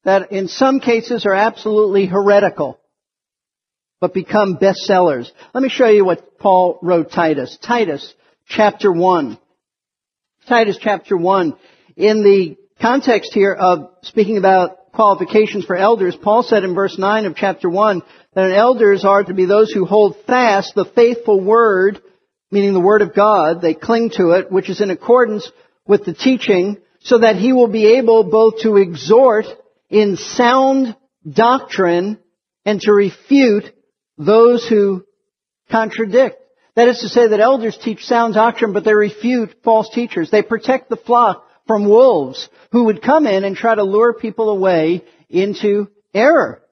that 0.05 0.33
in 0.33 0.49
some 0.49 0.81
cases 0.81 1.27
are 1.27 1.35
absolutely 1.35 2.07
heretical 2.07 2.81
but 4.01 4.15
become 4.15 4.57
bestsellers. 4.57 5.31
Let 5.53 5.63
me 5.63 5.69
show 5.69 5.91
you 5.91 6.07
what 6.07 6.39
Paul 6.39 6.79
wrote 6.81 7.13
Titus. 7.13 7.59
Titus 7.61 8.15
chapter 8.49 8.91
1. 8.91 9.39
Titus 10.49 10.79
chapter 10.81 11.15
1. 11.15 11.55
In 11.99 12.23
the 12.23 12.57
context 12.81 13.35
here 13.35 13.53
of 13.53 13.91
speaking 14.01 14.39
about 14.39 14.93
qualifications 14.95 15.67
for 15.67 15.77
elders, 15.77 16.17
Paul 16.17 16.43
said 16.43 16.65
in 16.65 16.75
verse 16.75 16.97
9 16.97 17.27
of 17.27 17.37
chapter 17.37 17.69
1 17.69 18.01
that 18.33 18.51
elders 18.51 19.05
are 19.05 19.25
to 19.25 19.35
be 19.35 19.45
those 19.45 19.71
who 19.73 19.85
hold 19.85 20.17
fast 20.27 20.75
the 20.75 20.87
faithful 20.87 21.39
word, 21.39 22.01
meaning 22.51 22.73
the 22.73 22.81
word 22.81 23.03
of 23.03 23.15
God. 23.15 23.61
They 23.61 23.75
cling 23.75 24.11
to 24.17 24.31
it, 24.31 24.51
which 24.51 24.71
is 24.71 24.81
in 24.81 24.91
accordance 24.91 25.51
with 25.87 26.05
the 26.05 26.15
teaching, 26.15 26.79
so 27.01 27.19
that 27.19 27.37
he 27.37 27.53
will 27.53 27.69
be 27.69 27.97
able 27.99 28.25
both 28.25 28.61
to 28.63 28.77
exhort 28.77 29.47
in 29.89 30.17
sound 30.17 30.97
doctrine 31.29 32.19
and 32.65 32.81
to 32.81 32.93
refute 32.93 33.65
those 34.19 34.67
who 34.67 35.05
contradict. 35.71 36.37
That 36.75 36.89
is 36.89 37.01
to 37.01 37.09
say 37.09 37.29
that 37.29 37.41
elders 37.41 37.79
teach 37.79 38.05
sound 38.05 38.35
doctrine, 38.35 38.73
but 38.73 38.85
they 38.85 38.95
refute 38.95 39.57
false 39.65 39.89
teachers. 39.91 40.31
They 40.31 40.43
protect 40.43 40.91
the 40.91 40.97
flock 40.97 41.45
from 41.67 41.89
wolves 41.89 42.49
who 42.71 42.85
would 42.85 43.03
come 43.03 43.27
in 43.27 43.45
and 43.45 43.57
try 43.57 43.75
to 43.75 43.83
lure 43.83 44.13
people 44.15 44.51
away 44.51 45.05
into 45.29 45.89
error. 46.13 46.63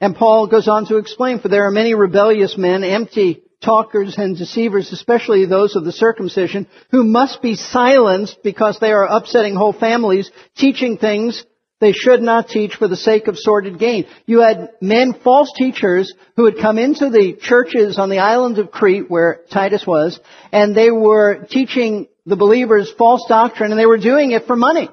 And 0.00 0.16
Paul 0.16 0.46
goes 0.46 0.68
on 0.68 0.86
to 0.86 0.96
explain, 0.96 1.40
for 1.40 1.48
there 1.48 1.66
are 1.66 1.70
many 1.70 1.94
rebellious 1.94 2.56
men, 2.56 2.84
empty 2.84 3.42
talkers 3.62 4.16
and 4.18 4.36
deceivers, 4.36 4.92
especially 4.92 5.46
those 5.46 5.76
of 5.76 5.84
the 5.84 5.92
circumcision, 5.92 6.66
who 6.90 7.04
must 7.04 7.42
be 7.42 7.54
silenced 7.54 8.38
because 8.42 8.78
they 8.78 8.92
are 8.92 9.04
upsetting 9.04 9.54
whole 9.54 9.72
families, 9.72 10.30
teaching 10.56 10.96
things 10.96 11.44
they 11.80 11.92
should 11.92 12.20
not 12.20 12.48
teach 12.48 12.74
for 12.74 12.88
the 12.88 12.96
sake 12.96 13.28
of 13.28 13.38
sordid 13.38 13.78
gain. 13.78 14.06
You 14.26 14.40
had 14.40 14.70
men, 14.80 15.14
false 15.22 15.52
teachers, 15.56 16.12
who 16.36 16.44
had 16.44 16.58
come 16.58 16.76
into 16.78 17.08
the 17.08 17.36
churches 17.40 17.98
on 17.98 18.10
the 18.10 18.18
island 18.18 18.58
of 18.58 18.72
Crete, 18.72 19.08
where 19.08 19.42
Titus 19.50 19.86
was, 19.86 20.18
and 20.50 20.74
they 20.74 20.90
were 20.90 21.46
teaching 21.48 22.08
the 22.26 22.36
believers 22.36 22.92
false 22.98 23.24
doctrine, 23.28 23.70
and 23.70 23.78
they 23.78 23.86
were 23.86 23.98
doing 23.98 24.32
it 24.32 24.46
for 24.46 24.56
money. 24.56 24.88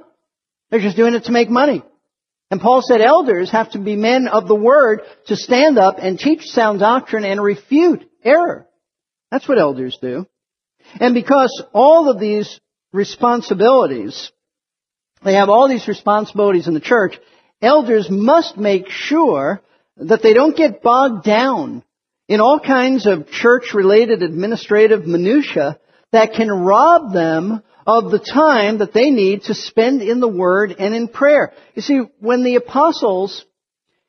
They're 0.69 0.79
just 0.79 0.97
doing 0.97 1.15
it 1.15 1.25
to 1.25 1.31
make 1.31 1.49
money. 1.49 1.83
And 2.51 2.61
Paul 2.61 2.83
said 2.83 3.01
elders 3.01 3.49
have 3.49 3.71
to 3.71 3.79
be 3.79 3.95
men 3.95 4.27
of 4.27 4.47
the 4.47 4.55
word 4.55 5.01
to 5.27 5.35
stand 5.35 5.79
up 5.79 5.95
and 5.99 6.19
teach 6.19 6.43
sound 6.43 6.79
doctrine 6.79 7.25
and 7.25 7.41
refute 7.41 8.07
error. 8.25 8.67
That's 9.31 9.47
what 9.47 9.59
elders 9.59 9.97
do. 10.01 10.25
And 10.99 11.13
because 11.13 11.63
all 11.73 12.09
of 12.09 12.19
these 12.19 12.59
responsibilities 12.91 14.31
they 15.25 15.33
have 15.33 15.49
all 15.49 15.67
these 15.67 15.87
responsibilities 15.87 16.67
in 16.67 16.75
the 16.75 16.79
church. 16.79 17.19
Elders 17.61 18.07
must 18.09 18.57
make 18.57 18.89
sure 18.89 19.61
that 19.97 20.21
they 20.21 20.33
don't 20.33 20.55
get 20.55 20.83
bogged 20.83 21.25
down 21.25 21.83
in 22.27 22.39
all 22.39 22.59
kinds 22.59 23.07
of 23.07 23.27
church-related 23.27 24.21
administrative 24.21 25.07
minutia 25.07 25.79
that 26.11 26.33
can 26.33 26.49
rob 26.49 27.11
them 27.11 27.63
of 27.87 28.11
the 28.11 28.19
time 28.19 28.79
that 28.79 28.93
they 28.93 29.09
need 29.09 29.43
to 29.43 29.53
spend 29.53 30.01
in 30.01 30.19
the 30.19 30.27
Word 30.27 30.75
and 30.77 30.93
in 30.93 31.07
prayer. 31.07 31.53
You 31.73 31.81
see, 31.81 32.01
when 32.19 32.43
the 32.43 32.55
apostles 32.55 33.45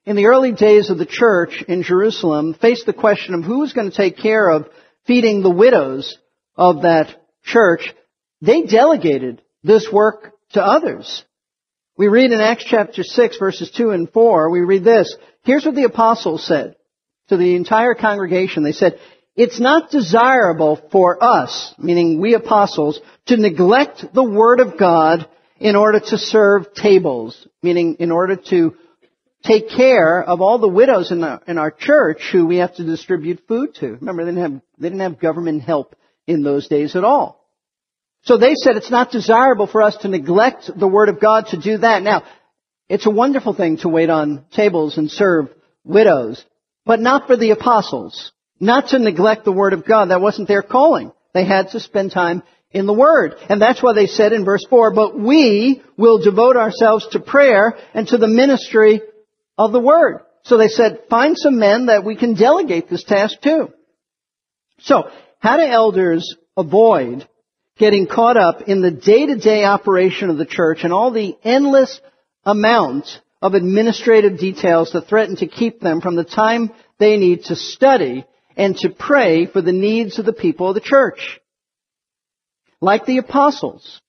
in 0.07 0.15
the 0.15 0.27
early 0.27 0.53
days 0.53 0.89
of 0.89 0.99
the 0.99 1.07
church 1.07 1.65
in 1.67 1.83
Jerusalem 1.83 2.55
faced 2.55 2.87
the 2.87 2.93
question 2.93 3.35
of 3.35 3.45
who 3.45 3.59
was 3.59 3.73
going 3.73 3.91
to 3.91 3.97
take 3.97 4.17
care 4.17 4.49
of 4.49 4.69
feeding 5.05 5.43
the 5.43 5.51
widows 5.51 6.17
of 6.57 6.83
that 6.83 7.09
church, 7.45 7.93
they 8.41 8.63
delegated 8.63 9.43
this 9.65 9.89
work 9.93 10.33
to 10.53 10.65
others. 10.65 11.25
We 11.99 12.07
read 12.07 12.31
in 12.31 12.41
Acts 12.41 12.65
chapter 12.65 13.03
6 13.03 13.39
verses 13.39 13.71
2 13.73 13.91
and 13.91 14.11
4, 14.11 14.51
we 14.51 14.61
read 14.61 14.85
this. 14.85 15.15
Here's 15.43 15.65
what 15.65 15.75
the 15.75 15.85
apostles 15.85 16.47
said 16.47 16.77
to 17.29 17.37
the 17.37 17.57
entire 17.57 17.95
congregation. 17.95 18.63
They 18.63 18.73
said, 18.73 19.01
it's 19.35 19.61
not 19.61 19.91
desirable 19.91 20.81
for 20.93 21.23
us, 21.23 21.75
meaning 21.79 22.21
we 22.21 22.35
apostles, 22.35 23.01
to 23.27 23.37
neglect 23.37 24.05
the 24.15 24.25
word 24.25 24.61
of 24.61 24.79
God 24.79 25.29
in 25.59 25.75
order 25.75 26.01
to 26.01 26.19
serve 26.19 26.73
tables, 26.75 27.47
meaning 27.63 27.97
in 27.99 28.13
order 28.13 28.37
to 28.51 28.77
take 29.47 29.71
care 29.71 30.23
of 30.23 30.41
all 30.41 30.59
the 30.59 30.69
widows 30.69 31.13
in 31.13 31.23
our, 31.23 31.41
in 31.47 31.59
our 31.59 31.71
church 31.71 32.21
who 32.33 32.47
we 32.47 32.57
have 32.59 32.75
to 32.77 32.85
distribute 32.85 33.47
food 33.47 33.75
to. 33.77 33.93
Remember, 33.93 34.25
they 34.25 34.33
didn't 34.33 34.53
have, 34.53 34.63
they 34.79 34.89
didn't 34.89 35.01
have 35.01 35.21
government 35.21 35.63
help 35.63 35.95
in 36.27 36.43
those 36.43 36.69
days 36.69 36.97
at 36.97 37.05
all. 37.05 37.45
So 38.23 38.37
they 38.37 38.55
said 38.55 38.77
it's 38.77 38.91
not 38.91 39.13
desirable 39.13 39.69
for 39.69 39.83
us 39.83 39.97
to 39.99 40.09
neglect 40.09 40.71
the 40.77 40.89
Word 40.89 41.09
of 41.09 41.21
God 41.21 41.47
to 41.49 41.61
do 41.61 41.79
that. 41.79 42.03
Now, 42.03 42.25
it's 42.89 43.07
a 43.07 43.11
wonderful 43.11 43.55
thing 43.55 43.79
to 43.79 43.89
wait 43.89 44.11
on 44.11 44.45
tables 44.53 44.99
and 44.99 45.11
serve 45.11 45.49
widows, 45.85 46.45
but 46.85 47.01
not 47.01 47.27
for 47.27 47.37
the 47.37 47.51
apostles. 47.51 48.33
Not 48.59 48.89
to 48.89 48.99
neglect 48.99 49.45
the 49.45 49.53
Word 49.53 49.75
of 49.75 49.87
God. 49.87 50.07
That 50.07 50.21
wasn't 50.21 50.49
their 50.49 50.63
calling. 50.63 51.13
They 51.35 51.45
had 51.45 51.71
to 51.71 51.81
spend 51.81 52.11
time 52.11 52.43
in 52.71 52.87
the 52.87 52.95
Word. 52.95 53.35
And 53.49 53.61
that's 53.61 53.83
why 53.83 53.93
they 53.93 54.07
said 54.07 54.33
in 54.33 54.45
verse 54.45 54.65
4, 54.69 54.93
but 54.93 55.19
we 55.19 55.83
will 55.97 56.19
devote 56.19 56.57
ourselves 56.57 57.07
to 57.09 57.21
prayer 57.21 57.77
and 57.95 58.09
to 58.09 58.19
the 58.19 58.29
ministry 58.29 59.03
of 59.59 59.73
the 59.73 59.81
Word. 59.81 60.21
So 60.45 60.57
they 60.57 60.69
said, 60.69 61.05
find 61.11 61.37
some 61.37 61.59
men 61.59 61.87
that 61.87 62.05
we 62.05 62.17
can 62.17 62.35
delegate 62.35 62.89
this 62.89 63.05
task 63.05 63.41
to. 63.43 63.71
So, 64.81 65.11
how 65.39 65.57
do 65.57 65.63
elders 65.65 66.37
avoid 66.57 67.29
getting 67.79 68.07
caught 68.07 68.37
up 68.37 68.63
in 68.63 68.81
the 68.81 68.91
day-to-day 68.91 69.65
operation 69.65 70.31
of 70.31 70.39
the 70.39 70.47
church 70.47 70.81
and 70.83 70.93
all 70.93 71.11
the 71.11 71.37
endless 71.45 72.01
amount 72.45 73.07
of 73.43 73.55
administrative 73.55 74.39
details 74.39 74.93
that 74.93 75.09
threaten 75.09 75.37
to 75.37 75.47
keep 75.47 75.81
them 75.81 76.01
from 76.01 76.17
the 76.17 76.25
time 76.25 76.71
they 76.99 77.17
need 77.17 77.45
to 77.45 77.57
study 77.57 78.25
and 78.57 78.77
to 78.79 78.89
pray 78.89 79.47
for 79.47 79.61
the 79.61 79.73
needs 79.73 80.19
of 80.19 80.25
the 80.25 80.33
people 80.33 80.69
of 80.69 80.75
the 80.75 80.81
church. 80.81 81.41
Like 82.81 83.05
the 83.05 83.19
apostles, 83.19 84.01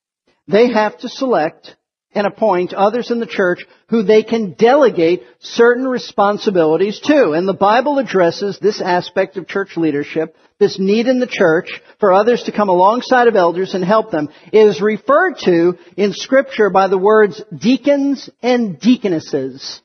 they 0.47 0.71
have 0.71 0.97
to 0.99 1.09
select 1.09 1.75
and 2.17 2.25
appoint 2.25 2.73
others 2.73 3.11
in 3.11 3.19
the 3.19 3.27
church 3.27 3.63
who 3.89 4.01
they 4.01 4.23
can 4.23 4.53
delegate 4.53 5.21
certain 5.39 5.87
responsibilities 5.87 6.99
to. 7.01 7.33
And 7.33 7.47
the 7.47 7.53
Bible 7.53 7.99
addresses 7.99 8.57
this 8.57 8.81
aspect 8.81 9.37
of 9.37 9.47
church 9.47 9.77
leadership, 9.77 10.35
this 10.57 10.79
need 10.79 11.05
in 11.05 11.19
the 11.19 11.27
church 11.27 11.69
for 11.99 12.11
others 12.11 12.41
to 12.43 12.51
come 12.51 12.69
alongside 12.69 13.27
of 13.27 13.35
elders 13.35 13.75
and 13.75 13.85
help 13.85 14.09
them. 14.09 14.29
It 14.51 14.65
is 14.65 14.81
referred 14.81 15.35
to 15.45 15.77
in 15.95 16.11
scripture 16.13 16.71
by 16.71 16.87
the 16.87 16.97
words 16.97 17.39
deacons 17.55 18.31
and 18.41 18.79
deaconesses. 18.79 19.79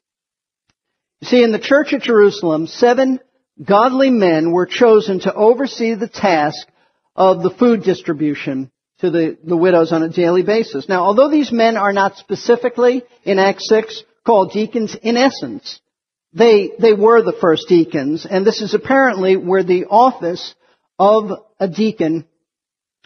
You 1.20 1.28
see, 1.28 1.42
in 1.42 1.52
the 1.52 1.58
church 1.58 1.92
at 1.92 2.00
Jerusalem, 2.00 2.66
seven 2.66 3.20
godly 3.62 4.08
men 4.08 4.52
were 4.52 4.66
chosen 4.66 5.20
to 5.20 5.34
oversee 5.34 5.94
the 5.94 6.08
task 6.08 6.66
of 7.14 7.42
the 7.42 7.50
food 7.50 7.82
distribution 7.82 8.72
to 9.02 9.10
the, 9.10 9.36
the 9.44 9.56
widows 9.56 9.92
on 9.92 10.04
a 10.04 10.08
daily 10.08 10.42
basis. 10.42 10.88
Now, 10.88 11.02
although 11.02 11.28
these 11.28 11.50
men 11.50 11.76
are 11.76 11.92
not 11.92 12.16
specifically 12.16 13.02
in 13.24 13.40
Acts 13.40 13.68
6 13.68 14.04
called 14.24 14.52
deacons, 14.52 14.96
in 15.02 15.16
essence, 15.16 15.80
they, 16.32 16.70
they 16.78 16.92
were 16.92 17.20
the 17.20 17.36
first 17.38 17.68
deacons, 17.68 18.24
and 18.28 18.46
this 18.46 18.62
is 18.62 18.74
apparently 18.74 19.36
where 19.36 19.64
the 19.64 19.86
office 19.86 20.54
of 21.00 21.32
a 21.58 21.66
deacon 21.66 22.26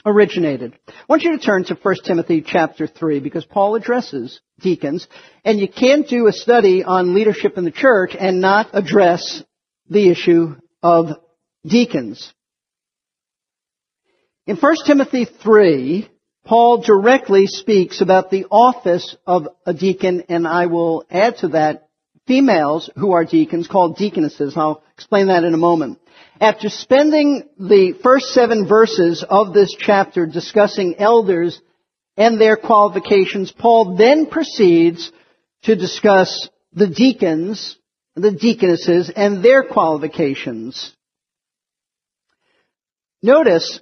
originated. 0.04 0.78
I 0.86 0.92
want 1.08 1.22
you 1.22 1.36
to 1.36 1.42
turn 1.42 1.64
to 1.64 1.74
1 1.74 1.94
Timothy 2.04 2.44
chapter 2.46 2.86
3 2.86 3.20
because 3.20 3.46
Paul 3.46 3.74
addresses 3.74 4.38
deacons, 4.60 5.08
and 5.46 5.58
you 5.58 5.66
can't 5.66 6.06
do 6.06 6.26
a 6.26 6.32
study 6.32 6.84
on 6.84 7.14
leadership 7.14 7.56
in 7.56 7.64
the 7.64 7.70
church 7.70 8.14
and 8.18 8.42
not 8.42 8.68
address 8.74 9.42
the 9.88 10.10
issue 10.10 10.56
of 10.82 11.06
deacons. 11.64 12.34
In 14.46 14.56
1 14.56 14.76
Timothy 14.86 15.24
3, 15.24 16.08
Paul 16.44 16.82
directly 16.82 17.48
speaks 17.48 18.00
about 18.00 18.30
the 18.30 18.46
office 18.48 19.16
of 19.26 19.48
a 19.66 19.74
deacon, 19.74 20.22
and 20.28 20.46
I 20.46 20.66
will 20.66 21.04
add 21.10 21.38
to 21.38 21.48
that 21.48 21.88
females 22.28 22.88
who 22.96 23.10
are 23.10 23.24
deacons 23.24 23.66
called 23.66 23.96
deaconesses. 23.96 24.56
I'll 24.56 24.84
explain 24.94 25.26
that 25.26 25.42
in 25.42 25.52
a 25.52 25.58
moment. 25.58 25.98
After 26.40 26.68
spending 26.68 27.48
the 27.58 27.94
first 28.04 28.26
seven 28.26 28.68
verses 28.68 29.24
of 29.28 29.52
this 29.52 29.74
chapter 29.76 30.26
discussing 30.26 30.94
elders 30.98 31.60
and 32.16 32.40
their 32.40 32.56
qualifications, 32.56 33.50
Paul 33.50 33.96
then 33.96 34.26
proceeds 34.26 35.10
to 35.62 35.74
discuss 35.74 36.48
the 36.72 36.86
deacons, 36.86 37.76
the 38.14 38.30
deaconesses, 38.30 39.10
and 39.10 39.44
their 39.44 39.64
qualifications. 39.64 40.94
Notice 43.22 43.80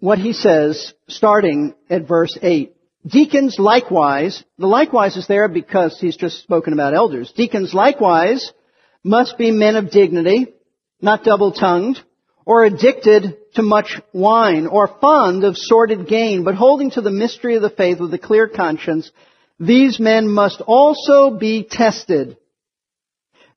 what 0.00 0.18
he 0.18 0.32
says 0.32 0.92
starting 1.08 1.74
at 1.88 2.08
verse 2.08 2.36
8. 2.42 2.74
Deacons 3.06 3.56
likewise, 3.58 4.42
the 4.58 4.66
likewise 4.66 5.16
is 5.16 5.26
there 5.26 5.48
because 5.48 5.98
he's 6.00 6.16
just 6.16 6.42
spoken 6.42 6.72
about 6.72 6.94
elders. 6.94 7.32
Deacons 7.34 7.72
likewise 7.72 8.52
must 9.02 9.38
be 9.38 9.50
men 9.50 9.76
of 9.76 9.90
dignity, 9.90 10.48
not 11.00 11.24
double-tongued, 11.24 11.98
or 12.44 12.64
addicted 12.64 13.36
to 13.54 13.62
much 13.62 14.00
wine, 14.12 14.66
or 14.66 14.98
fond 15.00 15.44
of 15.44 15.56
sordid 15.56 16.08
gain, 16.08 16.44
but 16.44 16.54
holding 16.54 16.90
to 16.90 17.00
the 17.00 17.10
mystery 17.10 17.56
of 17.56 17.62
the 17.62 17.70
faith 17.70 18.00
with 18.00 18.12
a 18.12 18.18
clear 18.18 18.48
conscience. 18.48 19.10
These 19.58 19.98
men 19.98 20.28
must 20.28 20.60
also 20.60 21.30
be 21.38 21.66
tested. 21.68 22.36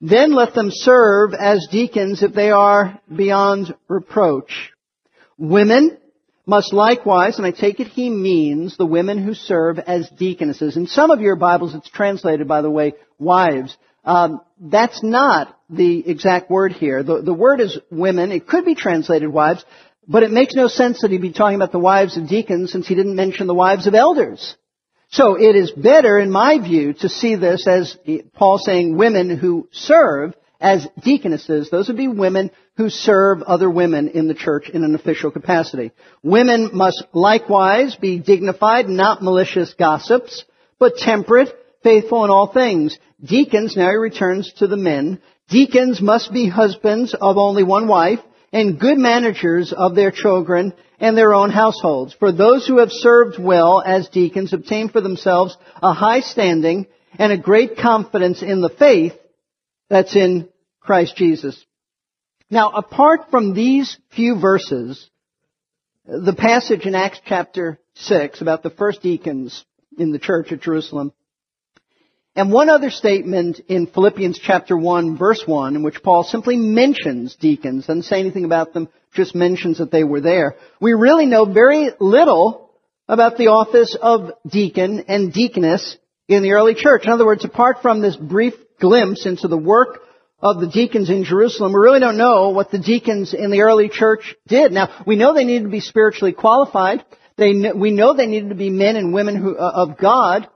Then 0.00 0.34
let 0.34 0.54
them 0.54 0.68
serve 0.70 1.32
as 1.34 1.68
deacons 1.70 2.22
if 2.22 2.34
they 2.34 2.50
are 2.50 3.00
beyond 3.14 3.74
reproach. 3.88 4.72
Women 5.38 5.98
must 6.46 6.72
likewise, 6.72 7.38
and 7.38 7.46
I 7.46 7.50
take 7.50 7.80
it 7.80 7.86
he 7.86 8.10
means 8.10 8.76
the 8.76 8.86
women 8.86 9.22
who 9.22 9.34
serve 9.34 9.78
as 9.78 10.08
deaconesses. 10.10 10.76
In 10.76 10.86
some 10.86 11.10
of 11.10 11.20
your 11.20 11.36
Bibles, 11.36 11.74
it's 11.74 11.88
translated, 11.88 12.46
by 12.46 12.62
the 12.62 12.70
way, 12.70 12.94
wives. 13.18 13.76
Um, 14.04 14.40
that's 14.60 15.02
not 15.02 15.58
the 15.70 16.06
exact 16.08 16.50
word 16.50 16.72
here. 16.72 17.02
The, 17.02 17.22
the 17.22 17.32
word 17.32 17.60
is 17.60 17.78
women. 17.90 18.32
It 18.32 18.46
could 18.46 18.66
be 18.66 18.74
translated 18.74 19.30
wives, 19.30 19.64
but 20.06 20.22
it 20.22 20.30
makes 20.30 20.54
no 20.54 20.68
sense 20.68 21.00
that 21.00 21.10
he'd 21.10 21.22
be 21.22 21.32
talking 21.32 21.56
about 21.56 21.72
the 21.72 21.78
wives 21.78 22.16
of 22.18 22.28
deacons 22.28 22.70
since 22.70 22.86
he 22.86 22.94
didn't 22.94 23.16
mention 23.16 23.46
the 23.46 23.54
wives 23.54 23.86
of 23.86 23.94
elders. 23.94 24.56
So 25.08 25.36
it 25.40 25.56
is 25.56 25.70
better, 25.70 26.18
in 26.18 26.30
my 26.30 26.58
view, 26.58 26.92
to 26.94 27.08
see 27.08 27.36
this 27.36 27.66
as 27.66 27.96
Paul 28.34 28.58
saying 28.58 28.96
women 28.96 29.36
who 29.38 29.68
serve 29.72 30.34
as 30.64 30.88
deaconesses. 30.98 31.68
Those 31.68 31.88
would 31.88 31.98
be 31.98 32.08
women 32.08 32.50
who 32.78 32.88
serve 32.88 33.42
other 33.42 33.68
women 33.68 34.08
in 34.08 34.28
the 34.28 34.34
church 34.34 34.70
in 34.70 34.82
an 34.82 34.94
official 34.94 35.30
capacity. 35.30 35.92
Women 36.22 36.70
must 36.72 37.04
likewise 37.12 37.94
be 37.96 38.18
dignified, 38.18 38.88
not 38.88 39.22
malicious 39.22 39.74
gossips, 39.74 40.42
but 40.78 40.96
temperate, 40.96 41.54
faithful 41.82 42.24
in 42.24 42.30
all 42.30 42.50
things. 42.50 42.98
Deacons, 43.22 43.76
now 43.76 43.90
he 43.90 43.96
returns 43.96 44.54
to 44.54 44.66
the 44.66 44.78
men, 44.78 45.20
deacons 45.50 46.00
must 46.00 46.32
be 46.32 46.48
husbands 46.48 47.14
of 47.14 47.36
only 47.36 47.62
one 47.62 47.86
wife, 47.86 48.20
and 48.50 48.80
good 48.80 48.96
managers 48.96 49.74
of 49.76 49.94
their 49.94 50.12
children 50.12 50.72
and 50.98 51.14
their 51.14 51.34
own 51.34 51.50
households. 51.50 52.14
For 52.14 52.32
those 52.32 52.66
who 52.66 52.78
have 52.78 52.90
served 52.90 53.38
well 53.38 53.82
as 53.84 54.08
deacons 54.08 54.54
obtain 54.54 54.88
for 54.88 55.02
themselves 55.02 55.58
a 55.82 55.92
high 55.92 56.20
standing 56.20 56.86
and 57.18 57.32
a 57.32 57.36
great 57.36 57.76
confidence 57.76 58.42
in 58.42 58.62
the 58.62 58.70
faith 58.70 59.12
that's 59.90 60.16
in 60.16 60.48
Christ 60.84 61.16
Jesus. 61.16 61.64
Now, 62.50 62.70
apart 62.70 63.30
from 63.30 63.54
these 63.54 63.96
few 64.14 64.38
verses, 64.38 65.10
the 66.06 66.34
passage 66.34 66.86
in 66.86 66.94
Acts 66.94 67.20
chapter 67.24 67.80
6 67.94 68.42
about 68.42 68.62
the 68.62 68.70
first 68.70 69.02
deacons 69.02 69.64
in 69.98 70.12
the 70.12 70.18
church 70.18 70.52
at 70.52 70.60
Jerusalem 70.60 71.12
and 72.36 72.52
one 72.52 72.68
other 72.68 72.90
statement 72.90 73.60
in 73.68 73.86
Philippians 73.86 74.38
chapter 74.38 74.76
1 74.76 75.16
verse 75.16 75.42
1 75.46 75.76
in 75.76 75.82
which 75.82 76.02
Paul 76.02 76.24
simply 76.24 76.56
mentions 76.56 77.36
deacons, 77.36 77.86
doesn't 77.86 78.02
say 78.02 78.18
anything 78.18 78.44
about 78.44 78.74
them, 78.74 78.88
just 79.14 79.34
mentions 79.34 79.78
that 79.78 79.90
they 79.90 80.04
were 80.04 80.20
there. 80.20 80.56
We 80.80 80.92
really 80.92 81.26
know 81.26 81.44
very 81.44 81.90
little 82.00 82.70
about 83.08 83.36
the 83.36 83.48
office 83.48 83.96
of 84.00 84.32
deacon 84.46 85.04
and 85.08 85.32
deaconess 85.32 85.96
in 86.26 86.42
the 86.42 86.52
early 86.52 86.74
church. 86.74 87.04
In 87.04 87.12
other 87.12 87.26
words, 87.26 87.44
apart 87.44 87.82
from 87.82 88.00
this 88.00 88.16
brief 88.16 88.54
glimpse 88.80 89.26
into 89.26 89.46
the 89.46 89.56
work 89.56 90.00
of 90.44 90.60
the 90.60 90.68
deacons 90.68 91.08
in 91.08 91.24
Jerusalem, 91.24 91.72
we 91.72 91.80
really 91.80 92.00
don't 92.00 92.18
know 92.18 92.50
what 92.50 92.70
the 92.70 92.78
deacons 92.78 93.32
in 93.32 93.50
the 93.50 93.62
early 93.62 93.88
church 93.88 94.34
did. 94.46 94.72
Now, 94.72 95.02
we 95.06 95.16
know 95.16 95.32
they 95.32 95.44
needed 95.44 95.64
to 95.64 95.70
be 95.70 95.80
spiritually 95.80 96.34
qualified. 96.34 97.02
They, 97.36 97.54
we 97.74 97.90
know 97.90 98.14
they 98.14 98.26
needed 98.26 98.50
to 98.50 98.54
be 98.54 98.68
men 98.68 98.96
and 98.96 99.14
women 99.14 99.36
who, 99.36 99.56
uh, 99.56 99.72
of 99.74 99.98
God 99.98 100.46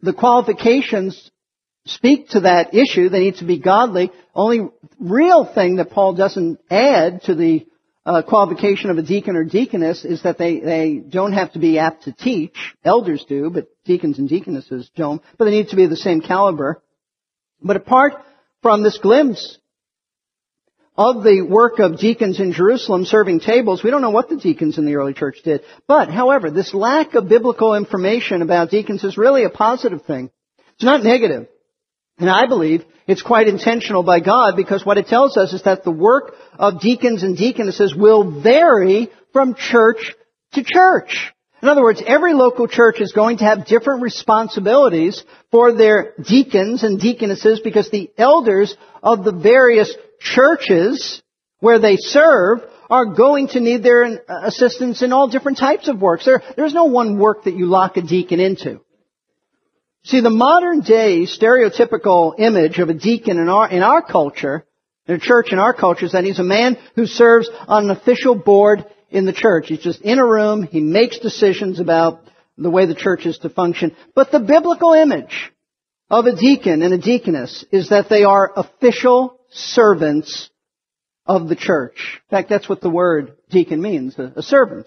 the 0.00 0.12
qualifications 0.12 1.30
speak 1.86 2.28
to 2.30 2.40
that 2.40 2.74
issue. 2.74 3.08
They 3.08 3.20
need 3.20 3.36
to 3.36 3.46
be 3.46 3.58
godly. 3.58 4.10
Only 4.34 4.68
real 4.98 5.44
thing 5.44 5.76
that 5.76 5.90
Paul 5.90 6.14
doesn't 6.14 6.60
add 6.70 7.22
to 7.22 7.34
the 7.34 7.66
uh, 8.06 8.22
qualification 8.22 8.90
of 8.90 8.98
a 8.98 9.02
deacon 9.02 9.34
or 9.34 9.44
deaconess 9.44 10.04
is 10.04 10.22
that 10.22 10.36
they, 10.36 10.60
they 10.60 10.96
don't 10.96 11.32
have 11.32 11.52
to 11.54 11.58
be 11.58 11.78
apt 11.78 12.04
to 12.04 12.12
teach. 12.12 12.56
Elders 12.84 13.24
do, 13.26 13.50
but 13.50 13.68
deacons 13.84 14.18
and 14.18 14.28
deaconesses 14.28 14.90
don't. 14.94 15.22
But 15.38 15.46
they 15.46 15.52
need 15.52 15.68
to 15.68 15.76
be 15.76 15.84
of 15.84 15.90
the 15.90 15.96
same 15.96 16.20
caliber. 16.20 16.82
But 17.64 17.76
apart 17.76 18.14
from 18.62 18.82
this 18.82 18.98
glimpse 18.98 19.58
of 20.96 21.24
the 21.24 21.42
work 21.42 21.80
of 21.80 21.98
deacons 21.98 22.38
in 22.38 22.52
Jerusalem 22.52 23.04
serving 23.04 23.40
tables, 23.40 23.82
we 23.82 23.90
don't 23.90 24.02
know 24.02 24.10
what 24.10 24.28
the 24.28 24.36
deacons 24.36 24.78
in 24.78 24.84
the 24.86 24.94
early 24.94 25.14
church 25.14 25.38
did. 25.42 25.62
But, 25.88 26.08
however, 26.08 26.50
this 26.50 26.72
lack 26.72 27.14
of 27.14 27.28
biblical 27.28 27.74
information 27.74 28.42
about 28.42 28.70
deacons 28.70 29.02
is 29.02 29.18
really 29.18 29.44
a 29.44 29.50
positive 29.50 30.02
thing. 30.02 30.30
It's 30.74 30.84
not 30.84 31.02
negative. 31.02 31.48
And 32.18 32.30
I 32.30 32.46
believe 32.46 32.84
it's 33.08 33.22
quite 33.22 33.48
intentional 33.48 34.04
by 34.04 34.20
God 34.20 34.54
because 34.56 34.86
what 34.86 34.98
it 34.98 35.08
tells 35.08 35.36
us 35.36 35.52
is 35.52 35.62
that 35.64 35.82
the 35.82 35.90
work 35.90 36.34
of 36.56 36.80
deacons 36.80 37.24
and 37.24 37.36
deaconesses 37.36 37.94
will 37.94 38.40
vary 38.40 39.10
from 39.32 39.56
church 39.56 40.14
to 40.52 40.62
church. 40.62 41.33
In 41.64 41.70
other 41.70 41.82
words, 41.82 42.02
every 42.06 42.34
local 42.34 42.68
church 42.68 43.00
is 43.00 43.12
going 43.12 43.38
to 43.38 43.44
have 43.44 43.64
different 43.64 44.02
responsibilities 44.02 45.24
for 45.50 45.72
their 45.72 46.12
deacons 46.22 46.82
and 46.82 47.00
deaconesses 47.00 47.58
because 47.60 47.88
the 47.88 48.10
elders 48.18 48.76
of 49.02 49.24
the 49.24 49.32
various 49.32 49.90
churches 50.20 51.22
where 51.60 51.78
they 51.78 51.96
serve 51.96 52.58
are 52.90 53.06
going 53.06 53.48
to 53.48 53.60
need 53.60 53.82
their 53.82 54.04
uh, 54.04 54.18
assistance 54.42 55.00
in 55.00 55.14
all 55.14 55.28
different 55.28 55.56
types 55.56 55.88
of 55.88 56.02
works. 56.02 56.26
There, 56.26 56.42
there's 56.54 56.74
no 56.74 56.84
one 56.84 57.18
work 57.18 57.44
that 57.44 57.54
you 57.54 57.64
lock 57.64 57.96
a 57.96 58.02
deacon 58.02 58.40
into. 58.40 58.82
See, 60.02 60.20
the 60.20 60.28
modern 60.28 60.82
day 60.82 61.22
stereotypical 61.22 62.38
image 62.38 62.78
of 62.78 62.90
a 62.90 62.94
deacon 62.94 63.38
in 63.38 63.48
our, 63.48 63.70
in 63.70 63.82
our 63.82 64.02
culture, 64.02 64.66
in 65.06 65.14
a 65.14 65.18
church 65.18 65.50
in 65.50 65.58
our 65.58 65.72
culture, 65.72 66.04
is 66.04 66.12
that 66.12 66.24
he's 66.24 66.38
a 66.38 66.44
man 66.44 66.76
who 66.94 67.06
serves 67.06 67.48
on 67.66 67.84
an 67.84 67.90
official 67.90 68.34
board 68.34 68.84
in 69.14 69.24
the 69.24 69.32
church. 69.32 69.68
He's 69.68 69.78
just 69.78 70.02
in 70.02 70.18
a 70.18 70.26
room, 70.26 70.64
he 70.64 70.80
makes 70.80 71.18
decisions 71.18 71.80
about 71.80 72.20
the 72.58 72.70
way 72.70 72.86
the 72.86 72.94
church 72.94 73.26
is 73.26 73.38
to 73.38 73.48
function. 73.48 73.96
But 74.14 74.30
the 74.30 74.40
biblical 74.40 74.92
image 74.92 75.52
of 76.10 76.26
a 76.26 76.36
deacon 76.36 76.82
and 76.82 76.92
a 76.92 76.98
deaconess 76.98 77.64
is 77.72 77.88
that 77.88 78.08
they 78.08 78.24
are 78.24 78.52
official 78.54 79.38
servants 79.50 80.50
of 81.26 81.48
the 81.48 81.56
church. 81.56 82.20
In 82.30 82.36
fact, 82.36 82.48
that's 82.48 82.68
what 82.68 82.80
the 82.80 82.90
word 82.90 83.36
deacon 83.50 83.80
means, 83.80 84.18
a, 84.18 84.42
servant. 84.42 84.86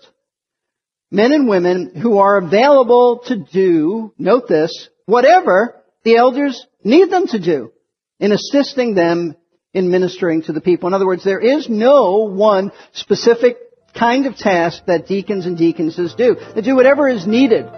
Men 1.09 1.31
and 1.31 1.47
women 1.47 1.95
who 1.95 2.17
are 2.17 2.37
available 2.37 3.23
to 3.27 3.37
do, 3.37 4.13
note 4.17 4.47
this, 4.47 4.89
whatever 5.05 5.81
the 6.03 6.17
elders 6.17 6.65
need 6.83 7.09
them 7.09 7.27
to 7.27 7.39
do 7.39 7.71
in 8.19 8.31
assisting 8.33 8.93
them 8.93 9.35
in 9.73 9.89
ministering 9.89 10.43
to 10.43 10.53
the 10.53 10.61
people. 10.61 10.87
In 10.87 10.93
other 10.93 11.05
words, 11.05 11.23
there 11.23 11.39
is 11.39 11.69
no 11.69 12.29
one 12.29 12.71
specific 12.93 13.57
kind 13.97 14.25
of 14.25 14.37
task 14.37 14.83
that 14.85 15.07
deacons 15.07 15.45
and 15.45 15.57
deaconesses 15.57 16.13
do. 16.15 16.35
They 16.55 16.61
do 16.61 16.75
whatever 16.75 17.07
is 17.07 17.27
needed 17.27 17.69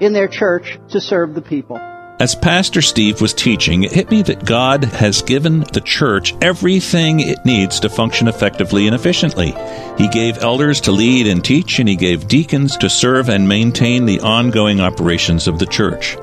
in 0.00 0.12
their 0.12 0.28
church 0.28 0.78
to 0.90 1.00
serve 1.00 1.34
the 1.34 1.42
people. 1.42 1.78
As 2.20 2.34
Pastor 2.34 2.82
Steve 2.82 3.20
was 3.20 3.32
teaching, 3.32 3.84
it 3.84 3.92
hit 3.92 4.10
me 4.10 4.22
that 4.22 4.44
God 4.44 4.82
has 4.82 5.22
given 5.22 5.60
the 5.60 5.80
church 5.80 6.34
everything 6.42 7.20
it 7.20 7.44
needs 7.44 7.78
to 7.80 7.88
function 7.88 8.26
effectively 8.26 8.86
and 8.86 8.94
efficiently. 8.94 9.54
He 9.96 10.08
gave 10.08 10.38
elders 10.38 10.80
to 10.82 10.92
lead 10.92 11.28
and 11.28 11.44
teach, 11.44 11.78
and 11.78 11.88
He 11.88 11.94
gave 11.94 12.26
deacons 12.26 12.76
to 12.78 12.90
serve 12.90 13.28
and 13.28 13.48
maintain 13.48 14.04
the 14.04 14.18
ongoing 14.18 14.80
operations 14.80 15.46
of 15.46 15.60
the 15.60 15.66
church. 15.66 16.16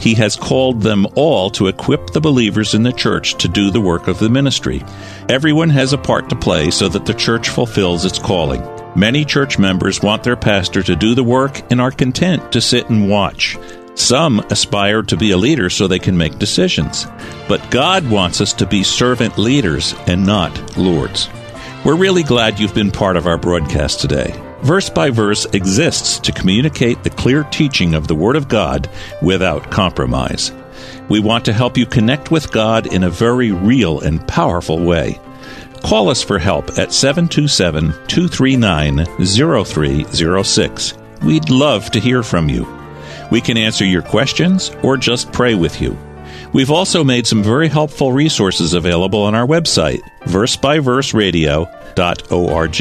He 0.00 0.14
has 0.14 0.34
called 0.34 0.82
them 0.82 1.06
all 1.14 1.50
to 1.50 1.68
equip 1.68 2.10
the 2.10 2.20
believers 2.20 2.74
in 2.74 2.82
the 2.82 2.92
church 2.92 3.36
to 3.36 3.46
do 3.46 3.70
the 3.70 3.80
work 3.80 4.08
of 4.08 4.18
the 4.18 4.28
ministry. 4.28 4.82
Everyone 5.28 5.70
has 5.70 5.92
a 5.92 5.98
part 5.98 6.28
to 6.30 6.36
play 6.36 6.72
so 6.72 6.88
that 6.88 7.06
the 7.06 7.14
church 7.14 7.50
fulfills 7.50 8.04
its 8.04 8.18
calling. 8.18 8.75
Many 8.96 9.26
church 9.26 9.58
members 9.58 10.00
want 10.00 10.24
their 10.24 10.36
pastor 10.36 10.82
to 10.82 10.96
do 10.96 11.14
the 11.14 11.22
work 11.22 11.70
and 11.70 11.82
are 11.82 11.90
content 11.90 12.52
to 12.52 12.62
sit 12.62 12.88
and 12.88 13.10
watch. 13.10 13.58
Some 13.94 14.40
aspire 14.50 15.02
to 15.02 15.18
be 15.18 15.32
a 15.32 15.36
leader 15.36 15.68
so 15.68 15.86
they 15.86 15.98
can 15.98 16.16
make 16.16 16.38
decisions. 16.38 17.06
But 17.46 17.70
God 17.70 18.08
wants 18.08 18.40
us 18.40 18.54
to 18.54 18.66
be 18.66 18.82
servant 18.82 19.36
leaders 19.36 19.94
and 20.06 20.24
not 20.24 20.78
lords. 20.78 21.28
We're 21.84 21.94
really 21.94 22.22
glad 22.22 22.58
you've 22.58 22.74
been 22.74 22.90
part 22.90 23.18
of 23.18 23.26
our 23.26 23.36
broadcast 23.36 24.00
today. 24.00 24.34
Verse 24.62 24.88
by 24.88 25.10
Verse 25.10 25.44
exists 25.52 26.18
to 26.20 26.32
communicate 26.32 27.02
the 27.02 27.10
clear 27.10 27.44
teaching 27.44 27.94
of 27.94 28.08
the 28.08 28.14
Word 28.14 28.36
of 28.36 28.48
God 28.48 28.88
without 29.20 29.70
compromise. 29.70 30.52
We 31.10 31.20
want 31.20 31.44
to 31.44 31.52
help 31.52 31.76
you 31.76 31.84
connect 31.84 32.30
with 32.30 32.50
God 32.50 32.86
in 32.86 33.04
a 33.04 33.10
very 33.10 33.52
real 33.52 34.00
and 34.00 34.26
powerful 34.26 34.82
way. 34.82 35.20
Call 35.82 36.08
us 36.08 36.22
for 36.22 36.38
help 36.38 36.78
at 36.78 36.92
727 36.92 37.92
239 38.08 39.04
0306. 39.24 40.94
We'd 41.22 41.50
love 41.50 41.90
to 41.90 42.00
hear 42.00 42.22
from 42.22 42.48
you. 42.48 42.66
We 43.30 43.40
can 43.40 43.56
answer 43.56 43.84
your 43.84 44.02
questions 44.02 44.70
or 44.82 44.96
just 44.96 45.32
pray 45.32 45.54
with 45.54 45.80
you. 45.80 45.96
We've 46.52 46.70
also 46.70 47.02
made 47.02 47.26
some 47.26 47.42
very 47.42 47.68
helpful 47.68 48.12
resources 48.12 48.74
available 48.74 49.22
on 49.22 49.34
our 49.34 49.46
website, 49.46 50.00
versebyverseradio.org. 50.22 52.80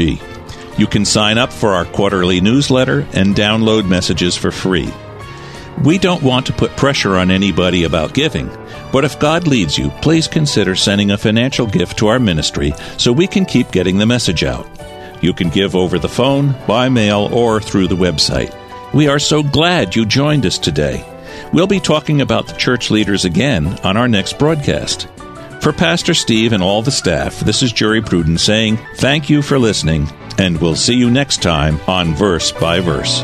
You 0.77 0.87
can 0.87 1.05
sign 1.05 1.37
up 1.37 1.53
for 1.53 1.69
our 1.69 1.85
quarterly 1.85 2.41
newsletter 2.41 3.07
and 3.13 3.33
download 3.35 3.87
messages 3.87 4.35
for 4.35 4.51
free. 4.51 4.91
We 5.83 5.97
don't 5.97 6.23
want 6.23 6.45
to 6.47 6.53
put 6.53 6.75
pressure 6.77 7.17
on 7.17 7.29
anybody 7.29 7.83
about 7.83 8.13
giving, 8.13 8.49
but 8.91 9.03
if 9.03 9.19
God 9.19 9.45
leads 9.47 9.77
you, 9.77 9.89
please 10.01 10.27
consider 10.27 10.75
sending 10.75 11.11
a 11.11 11.17
financial 11.17 11.67
gift 11.67 11.97
to 11.99 12.07
our 12.07 12.19
ministry 12.19 12.73
so 12.97 13.11
we 13.11 13.27
can 13.27 13.45
keep 13.45 13.71
getting 13.71 13.97
the 13.97 14.05
message 14.05 14.43
out. 14.43 14.67
You 15.21 15.33
can 15.33 15.49
give 15.49 15.75
over 15.75 15.99
the 15.99 16.09
phone, 16.09 16.55
by 16.67 16.89
mail, 16.89 17.29
or 17.31 17.59
through 17.59 17.87
the 17.87 17.95
website. 17.95 18.55
We 18.93 19.07
are 19.07 19.19
so 19.19 19.43
glad 19.43 19.95
you 19.95 20.05
joined 20.05 20.45
us 20.45 20.57
today. 20.57 21.05
We'll 21.51 21.67
be 21.67 21.79
talking 21.79 22.21
about 22.21 22.47
the 22.47 22.53
church 22.53 22.89
leaders 22.89 23.25
again 23.25 23.67
on 23.83 23.97
our 23.97 24.07
next 24.07 24.39
broadcast. 24.39 25.07
For 25.61 25.73
Pastor 25.73 26.13
Steve 26.13 26.53
and 26.53 26.63
all 26.63 26.81
the 26.81 26.91
staff, 26.91 27.39
this 27.39 27.63
is 27.63 27.73
Jerry 27.73 28.01
Pruden 28.01 28.39
saying 28.39 28.77
thank 28.95 29.29
you 29.29 29.41
for 29.41 29.59
listening, 29.59 30.07
and 30.37 30.61
we'll 30.61 30.75
see 30.75 30.95
you 30.95 31.09
next 31.09 31.41
time 31.41 31.79
on 31.87 32.13
Verse 32.13 32.51
by 32.51 32.79
Verse. 32.79 33.23